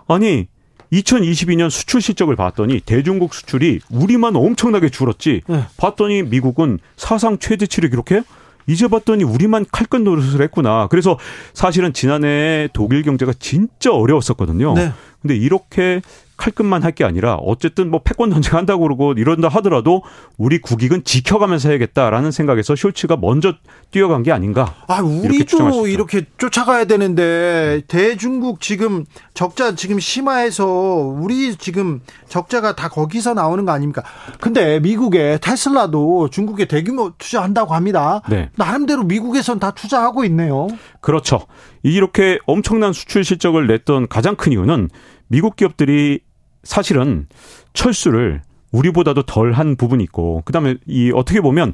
아니, 0.07 0.49
2022년 0.93 1.71
수출 1.71 2.01
실적을 2.01 2.37
봤더니 2.37 2.81
대중국 2.81 3.35
수출이 3.35 3.81
우리만 3.91 4.37
엄청나게 4.37 4.89
줄었지. 4.89 5.43
네. 5.47 5.65
봤더니 5.77 6.23
미국은 6.23 6.79
사상 6.97 7.39
최대치를 7.39 7.91
기록해요. 7.91 8.23
이제 8.67 8.87
봤더니 8.87 9.25
우리만 9.25 9.65
칼끝 9.73 10.03
노릇을 10.03 10.43
했구나. 10.43 10.89
그래서 10.89 11.19
사실은 11.55 11.93
지난해 11.93 12.69
독일 12.73 13.03
경제가 13.03 13.33
진짜 13.39 13.93
어려웠었거든요. 13.93 14.75
네. 14.75 14.93
근데 15.21 15.37
이렇게 15.37 16.03
칼끝만 16.39 16.83
할 16.83 16.93
게 16.93 17.05
아니라 17.05 17.35
어쨌든 17.35 17.91
뭐 17.91 18.01
패권 18.03 18.31
전쟁 18.31 18.55
한다고 18.55 18.83
그러고 18.83 19.13
이런다 19.13 19.49
하더라도 19.49 20.03
우리 20.39 20.59
국익은 20.61 21.05
지켜가면서 21.05 21.69
해야겠다라는 21.69 22.31
생각에서 22.31 22.75
숄츠가 22.75 23.21
먼저 23.21 23.53
뛰어간 23.91 24.23
게 24.23 24.33
아닌가. 24.33 24.75
아, 24.87 25.03
우리도 25.03 25.87
이렇게, 25.87 26.19
이렇게 26.21 26.27
쫓아가야 26.39 26.87
되는데 26.87 27.83
대중국 27.89 28.61
지금 28.61 29.05
적자 29.35 29.75
지금 29.75 29.99
심화해서 30.01 30.67
우리 30.67 31.57
지금 31.57 32.01
적자가 32.29 32.75
다 32.75 32.89
거기서 32.89 33.35
나오는 33.35 33.65
거 33.65 33.73
아닙니까? 33.73 34.03
근데 34.41 34.81
미국의 34.81 35.41
테슬라도 35.41 36.31
중국에 36.31 36.65
대규모 36.65 37.13
투자한다고 37.19 37.75
합니다. 37.75 38.23
네. 38.31 38.51
나름대로 38.57 39.03
미국에선 39.03 39.59
다 39.59 39.73
투자하고 39.73 40.25
있네요. 40.25 40.69
그렇죠. 41.01 41.41
이렇게 41.83 42.39
엄청난 42.47 42.93
수출 42.93 43.25
실적을 43.25 43.67
냈던 43.67 44.09
가장 44.09 44.37
큰 44.37 44.53
이유는 44.53 44.89
미국 45.29 45.57
기업들이 45.57 46.21
사실은 46.69 47.27
철수를 47.73 48.43
우리보다도 48.73 49.23
덜 49.23 49.53
한 49.53 49.75
부분이 49.77 50.05
있고 50.05 50.43
그다음에 50.45 50.77
이 50.87 51.11
어떻게 51.15 51.41
보면 51.41 51.73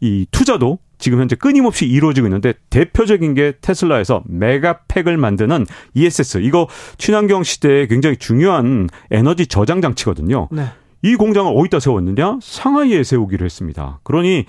이 0.00 0.24
투자도 0.30 0.78
지금 0.98 1.18
현재 1.20 1.34
끊임없이 1.34 1.84
이루어지고 1.84 2.28
있는데 2.28 2.54
대표적인 2.70 3.34
게 3.34 3.54
테슬라에서 3.60 4.22
메가팩을 4.26 5.16
만드는 5.16 5.66
ESS 5.94 6.38
이거 6.38 6.68
친환경 6.96 7.42
시대에 7.42 7.88
굉장히 7.88 8.16
중요한 8.18 8.88
에너지 9.10 9.48
저장 9.48 9.82
장치거든요. 9.82 10.48
네. 10.52 10.66
이 11.02 11.16
공장을 11.16 11.52
어디다 11.54 11.80
세웠느냐? 11.80 12.38
상하이에 12.40 13.02
세우기로 13.02 13.44
했습니다. 13.44 13.98
그러니 14.04 14.44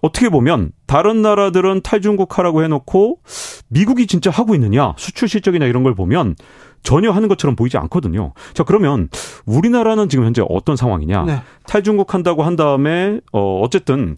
어떻게 0.00 0.30
보면 0.30 0.72
다른 0.86 1.20
나라들은 1.20 1.82
탈중국하라고 1.82 2.62
해놓고 2.64 3.20
미국이 3.68 4.06
진짜 4.06 4.30
하고 4.30 4.54
있느냐 4.54 4.94
수출 4.96 5.28
실적이나 5.28 5.66
이런 5.66 5.82
걸 5.82 5.94
보면 5.94 6.34
전혀 6.82 7.10
하는 7.10 7.28
것처럼 7.28 7.56
보이지 7.56 7.76
않거든요. 7.78 8.32
자 8.54 8.64
그러면 8.64 9.08
우리나라는 9.46 10.08
지금 10.08 10.24
현재 10.24 10.42
어떤 10.48 10.76
상황이냐? 10.76 11.24
네. 11.24 11.42
탈중국 11.66 12.14
한다고 12.14 12.42
한 12.42 12.56
다음에 12.56 13.20
어 13.32 13.60
어쨌든 13.62 14.16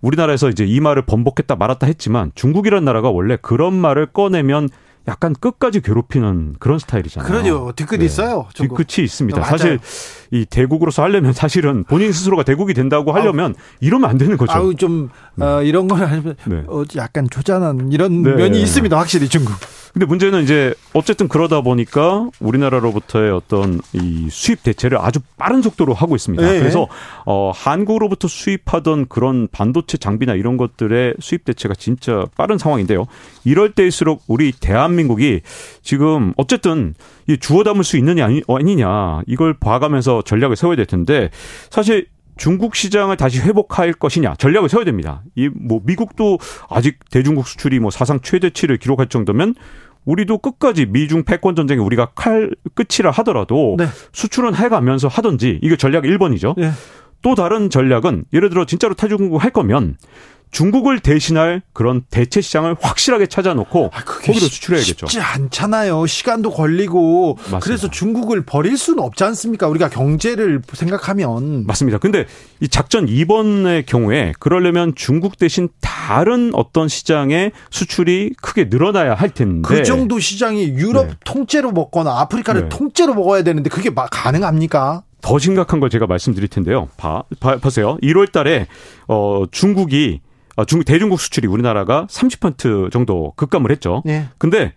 우리나라에서 0.00 0.48
이제 0.48 0.64
이 0.64 0.80
말을 0.80 1.02
번복했다 1.02 1.56
말았다 1.56 1.86
했지만 1.86 2.32
중국이라는 2.34 2.84
나라가 2.84 3.10
원래 3.10 3.36
그런 3.40 3.74
말을 3.74 4.06
꺼내면 4.06 4.68
약간 5.08 5.32
끝까지 5.32 5.80
괴롭히는 5.80 6.56
그런 6.58 6.78
스타일이잖아요. 6.78 7.26
그러죠. 7.26 7.72
뒤끝 7.74 7.98
네. 7.98 8.04
있어요. 8.04 8.46
중국. 8.52 8.76
뒤끝이 8.76 9.04
있습니다. 9.04 9.40
어, 9.40 9.44
사실 9.44 9.78
이 10.30 10.44
대국으로서 10.44 11.02
하려면 11.02 11.32
사실은 11.32 11.82
본인 11.84 12.12
스스로가 12.12 12.42
대국이 12.42 12.74
된다고 12.74 13.12
하려면 13.12 13.54
아우, 13.56 13.76
이러면 13.80 14.10
안 14.10 14.18
되는 14.18 14.36
거죠. 14.36 14.52
아우 14.52 14.74
좀 14.74 15.08
네. 15.34 15.46
어, 15.46 15.62
이런 15.62 15.88
거는 15.88 16.34
네. 16.44 16.62
어, 16.66 16.84
약간 16.96 17.26
조잔한 17.30 17.90
이런 17.90 18.22
네. 18.22 18.34
면이 18.34 18.60
있습니다. 18.60 18.98
확실히 18.98 19.28
중국. 19.28 19.54
근데 19.98 20.06
문제는 20.06 20.44
이제 20.44 20.74
어쨌든 20.94 21.26
그러다 21.26 21.60
보니까 21.60 22.28
우리나라로부터의 22.38 23.32
어떤 23.32 23.80
이 23.92 24.28
수입 24.30 24.62
대체를 24.62 24.96
아주 24.96 25.18
빠른 25.36 25.60
속도로 25.60 25.92
하고 25.92 26.14
있습니다. 26.14 26.40
네. 26.40 26.60
그래서 26.60 26.86
어 27.26 27.50
한국으로부터 27.52 28.28
수입하던 28.28 29.08
그런 29.08 29.48
반도체 29.50 29.98
장비나 29.98 30.34
이런 30.34 30.56
것들의 30.56 31.14
수입 31.18 31.44
대체가 31.44 31.74
진짜 31.74 32.26
빠른 32.36 32.58
상황인데요. 32.58 33.06
이럴 33.44 33.72
때일수록 33.72 34.22
우리 34.28 34.52
대한민국이 34.52 35.40
지금 35.82 36.32
어쨌든 36.36 36.94
이 37.26 37.36
주워 37.36 37.64
담을 37.64 37.82
수 37.82 37.96
있느냐 37.96 38.24
아니, 38.24 38.40
아니냐 38.46 39.22
이걸 39.26 39.52
봐가면서 39.58 40.22
전략을 40.22 40.54
세워야 40.54 40.76
될 40.76 40.86
텐데 40.86 41.30
사실 41.70 42.06
중국 42.36 42.76
시장을 42.76 43.16
다시 43.16 43.40
회복할 43.40 43.92
것이냐 43.92 44.36
전략을 44.36 44.68
세워야 44.68 44.84
됩니다. 44.84 45.22
이 45.34 45.48
뭐 45.52 45.80
미국도 45.84 46.38
아직 46.70 46.98
대중국 47.10 47.48
수출이 47.48 47.80
뭐 47.80 47.90
사상 47.90 48.20
최대치를 48.20 48.76
기록할 48.76 49.08
정도면 49.08 49.56
우리도 50.08 50.38
끝까지 50.38 50.86
미중 50.86 51.24
패권 51.24 51.54
전쟁에 51.54 51.80
우리가 51.80 52.12
칼 52.14 52.50
끝이라 52.74 53.10
하더라도 53.10 53.76
네. 53.78 53.86
수출은 54.12 54.54
해가면서 54.54 55.06
하든지 55.06 55.60
이게 55.62 55.76
전략 55.76 56.04
1번이죠. 56.04 56.54
네. 56.56 56.70
또 57.20 57.34
다른 57.34 57.68
전략은 57.68 58.24
예를 58.32 58.48
들어 58.48 58.64
진짜로 58.64 58.94
탈중국 58.94 59.42
할 59.42 59.50
거면 59.50 59.96
중국을 60.50 61.00
대신할 61.00 61.62
그런 61.72 62.02
대체 62.10 62.40
시장을 62.40 62.76
확실하게 62.80 63.26
찾아놓고 63.26 63.90
아, 63.92 64.04
거기로 64.04 64.46
수출해야겠죠. 64.46 65.06
쉽지 65.06 65.20
않잖아요. 65.20 66.06
시간도 66.06 66.50
걸리고 66.50 67.34
맞습니다. 67.34 67.58
그래서 67.60 67.90
중국을 67.90 68.44
버릴 68.44 68.76
수는 68.76 69.02
없지 69.02 69.24
않습니까? 69.24 69.68
우리가 69.68 69.88
경제를 69.88 70.62
생각하면 70.72 71.66
맞습니다. 71.66 71.98
근데 71.98 72.26
이 72.60 72.68
작전 72.68 73.06
2번의 73.06 73.86
경우에 73.86 74.32
그러려면 74.38 74.94
중국 74.94 75.38
대신 75.38 75.68
다른 75.80 76.50
어떤 76.54 76.88
시장에 76.88 77.52
수출이 77.70 78.34
크게 78.40 78.64
늘어나야 78.70 79.14
할 79.14 79.30
텐데 79.30 79.68
그 79.68 79.82
정도 79.82 80.18
시장이 80.18 80.68
유럽 80.68 81.06
네. 81.06 81.14
통째로 81.24 81.72
먹거나 81.72 82.20
아프리카를 82.20 82.62
네. 82.62 82.68
통째로 82.68 83.14
먹어야 83.14 83.42
되는데 83.42 83.68
그게 83.70 83.90
가능합니까? 83.94 85.02
더 85.20 85.38
심각한 85.38 85.80
걸 85.80 85.90
제가 85.90 86.06
말씀드릴 86.06 86.48
텐데요. 86.48 86.88
봐, 86.96 87.22
봐 87.40 87.56
보세요. 87.56 87.98
1월 88.02 88.30
달에 88.30 88.66
어 89.08 89.44
중국이 89.50 90.20
어, 90.24 90.27
중, 90.64 90.82
대중국 90.82 91.20
수출이 91.20 91.46
우리나라가 91.46 92.06
30% 92.10 92.90
정도 92.90 93.32
급감을 93.36 93.70
했죠. 93.70 94.02
네. 94.04 94.28
근데 94.38 94.72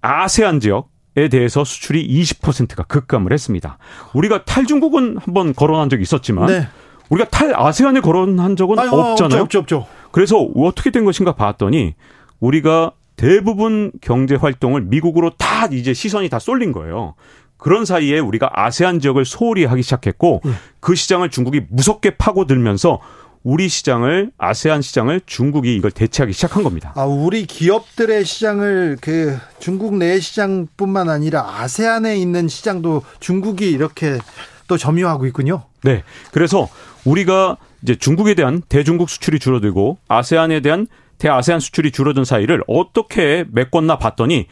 아세안 0.00 0.60
지역에 0.60 1.28
대해서 1.30 1.64
수출이 1.64 2.06
20%가 2.06 2.84
급감을 2.84 3.32
했습니다. 3.32 3.78
우리가 4.14 4.44
탈중국은 4.44 5.18
한번 5.18 5.54
거론한 5.54 5.88
적이 5.88 6.02
있었지만 6.02 6.46
네. 6.46 6.68
우리가 7.08 7.28
탈 7.28 7.52
아세안을 7.54 8.02
거론한 8.02 8.56
적은 8.56 8.78
아유, 8.78 8.88
없잖아요. 8.90 9.42
없죠, 9.42 9.58
없죠, 9.60 9.76
없죠. 9.76 9.86
그래서 10.10 10.38
어떻게 10.56 10.90
된 10.90 11.04
것인가 11.04 11.34
봤더니 11.34 11.94
우리가 12.40 12.92
대부분 13.16 13.92
경제 14.00 14.34
활동을 14.34 14.82
미국으로 14.82 15.30
다 15.30 15.66
이제 15.66 15.94
시선이 15.94 16.28
다 16.28 16.38
쏠린 16.38 16.72
거예요. 16.72 17.14
그런 17.56 17.84
사이에 17.84 18.18
우리가 18.18 18.50
아세안 18.52 19.00
지역을 19.00 19.24
소홀히 19.24 19.64
하기 19.64 19.82
시작했고 19.82 20.42
예. 20.44 20.50
그 20.80 20.94
시장을 20.94 21.30
중국이 21.30 21.62
무섭게 21.70 22.16
파고들면서 22.16 23.00
우리 23.46 23.68
시장을 23.68 24.32
아세안 24.38 24.82
시장을 24.82 25.20
중국이 25.24 25.76
이걸 25.76 25.92
대체하기 25.92 26.32
시작한 26.32 26.64
겁니다. 26.64 26.92
아, 26.96 27.04
우리 27.04 27.46
기업들의 27.46 28.24
시장을 28.24 28.98
그 29.00 29.38
중국 29.60 29.94
내 29.94 30.18
시장뿐만 30.18 31.08
아니라 31.08 31.60
아세안에 31.60 32.16
있는 32.16 32.48
시장도 32.48 33.04
중국이 33.20 33.70
이렇게 33.70 34.18
또 34.66 34.76
점유하고 34.76 35.26
있군요. 35.26 35.62
네. 35.84 36.02
그래서 36.32 36.68
우리가 37.04 37.56
이제 37.84 37.94
중국에 37.94 38.34
대한 38.34 38.62
대중국 38.68 39.08
수출이 39.08 39.38
줄어들고 39.38 39.98
아세안에 40.08 40.58
대한 40.58 40.88
대아세안 41.18 41.60
수출이 41.60 41.92
줄어든 41.92 42.24
사이를 42.24 42.64
어떻게 42.66 43.44
메꿨나 43.52 43.98
봤더니 43.98 44.48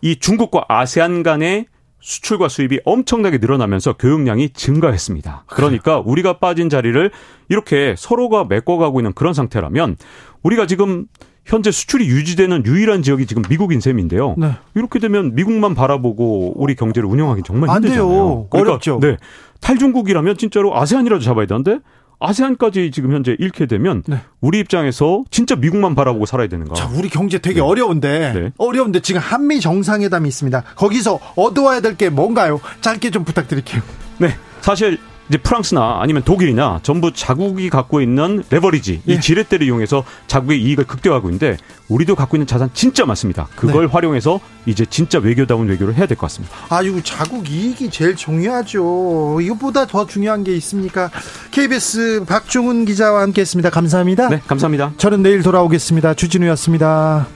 이 0.00 0.16
중국과 0.16 0.64
아세안 0.66 1.22
간의 1.22 1.66
수출과 2.06 2.48
수입이 2.48 2.78
엄청나게 2.84 3.38
늘어나면서 3.38 3.94
교역량이 3.94 4.50
증가했습니다. 4.50 5.42
그러니까 5.48 5.98
우리가 5.98 6.38
빠진 6.38 6.70
자리를 6.70 7.10
이렇게 7.48 7.96
서로가 7.98 8.44
메꿔가고 8.44 9.00
있는 9.00 9.12
그런 9.12 9.34
상태라면 9.34 9.96
우리가 10.44 10.68
지금 10.68 11.06
현재 11.44 11.72
수출이 11.72 12.06
유지되는 12.06 12.64
유일한 12.64 13.02
지역이 13.02 13.26
지금 13.26 13.42
미국인 13.48 13.80
셈인데요. 13.80 14.36
네. 14.38 14.52
이렇게 14.76 15.00
되면 15.00 15.34
미국만 15.34 15.74
바라보고 15.74 16.52
우리 16.54 16.76
경제를 16.76 17.08
운영하기 17.08 17.42
정말 17.44 17.70
안 17.70 17.76
힘들잖아요. 17.78 18.08
돼요. 18.08 18.46
그러니까 18.50 18.70
어렵죠. 18.70 19.00
네. 19.00 19.16
탈중국이라면 19.60 20.36
진짜로 20.36 20.76
아세안이라도 20.76 21.24
잡아야 21.24 21.46
되는데 21.46 21.80
아세안까지 22.18 22.90
지금 22.92 23.12
현재 23.12 23.36
잃게 23.38 23.66
되면 23.66 24.02
네. 24.06 24.20
우리 24.40 24.58
입장에서 24.60 25.24
진짜 25.30 25.54
미국만 25.56 25.94
바라보고 25.94 26.26
살아야 26.26 26.46
되는 26.48 26.66
거. 26.66 26.74
자, 26.74 26.88
우리 26.94 27.08
경제 27.08 27.38
되게 27.38 27.60
어려운데 27.60 28.32
네. 28.32 28.52
어려운데 28.58 29.00
지금 29.00 29.20
한미 29.20 29.60
정상회담이 29.60 30.28
있습니다. 30.28 30.62
거기서 30.76 31.18
얻어와야 31.36 31.80
될 31.80 31.96
게 31.96 32.10
뭔가요? 32.10 32.60
짧게 32.82 33.10
좀 33.10 33.24
부탁드릴게요. 33.24 33.82
네. 34.18 34.36
사실 34.60 34.98
이제 35.28 35.38
프랑스나 35.38 35.98
아니면 36.00 36.22
독일이나 36.22 36.80
전부 36.82 37.12
자국이 37.12 37.68
갖고 37.70 38.00
있는 38.00 38.44
레버리지 38.50 39.02
예. 39.08 39.12
이 39.14 39.20
지렛대를 39.20 39.66
이용해서 39.66 40.04
자국의 40.26 40.62
이익을 40.62 40.84
극대화하고 40.84 41.28
있는데 41.28 41.56
우리도 41.88 42.14
갖고 42.14 42.36
있는 42.36 42.46
자산 42.46 42.70
진짜 42.74 43.04
많습니다. 43.06 43.46
네. 43.50 43.56
그걸 43.56 43.86
활용해서 43.88 44.40
이제 44.66 44.84
진짜 44.86 45.18
외교다운 45.18 45.68
외교를 45.68 45.94
해야 45.94 46.06
될 46.06 46.16
것 46.16 46.26
같습니다. 46.26 46.54
아유, 46.70 47.00
자국 47.04 47.48
이익이 47.50 47.90
제일 47.90 48.16
중요하죠. 48.16 49.40
이것보다 49.40 49.86
더 49.86 50.06
중요한 50.06 50.42
게 50.44 50.54
있습니까? 50.56 51.10
KBS 51.50 52.24
박종훈 52.26 52.84
기자와 52.84 53.22
함께했습니다. 53.22 53.70
감사합니다. 53.70 54.28
네, 54.28 54.40
감사합니다. 54.46 54.92
저는 54.96 55.22
내일 55.22 55.42
돌아오겠습니다. 55.42 56.14
주진우였습니다. 56.14 57.26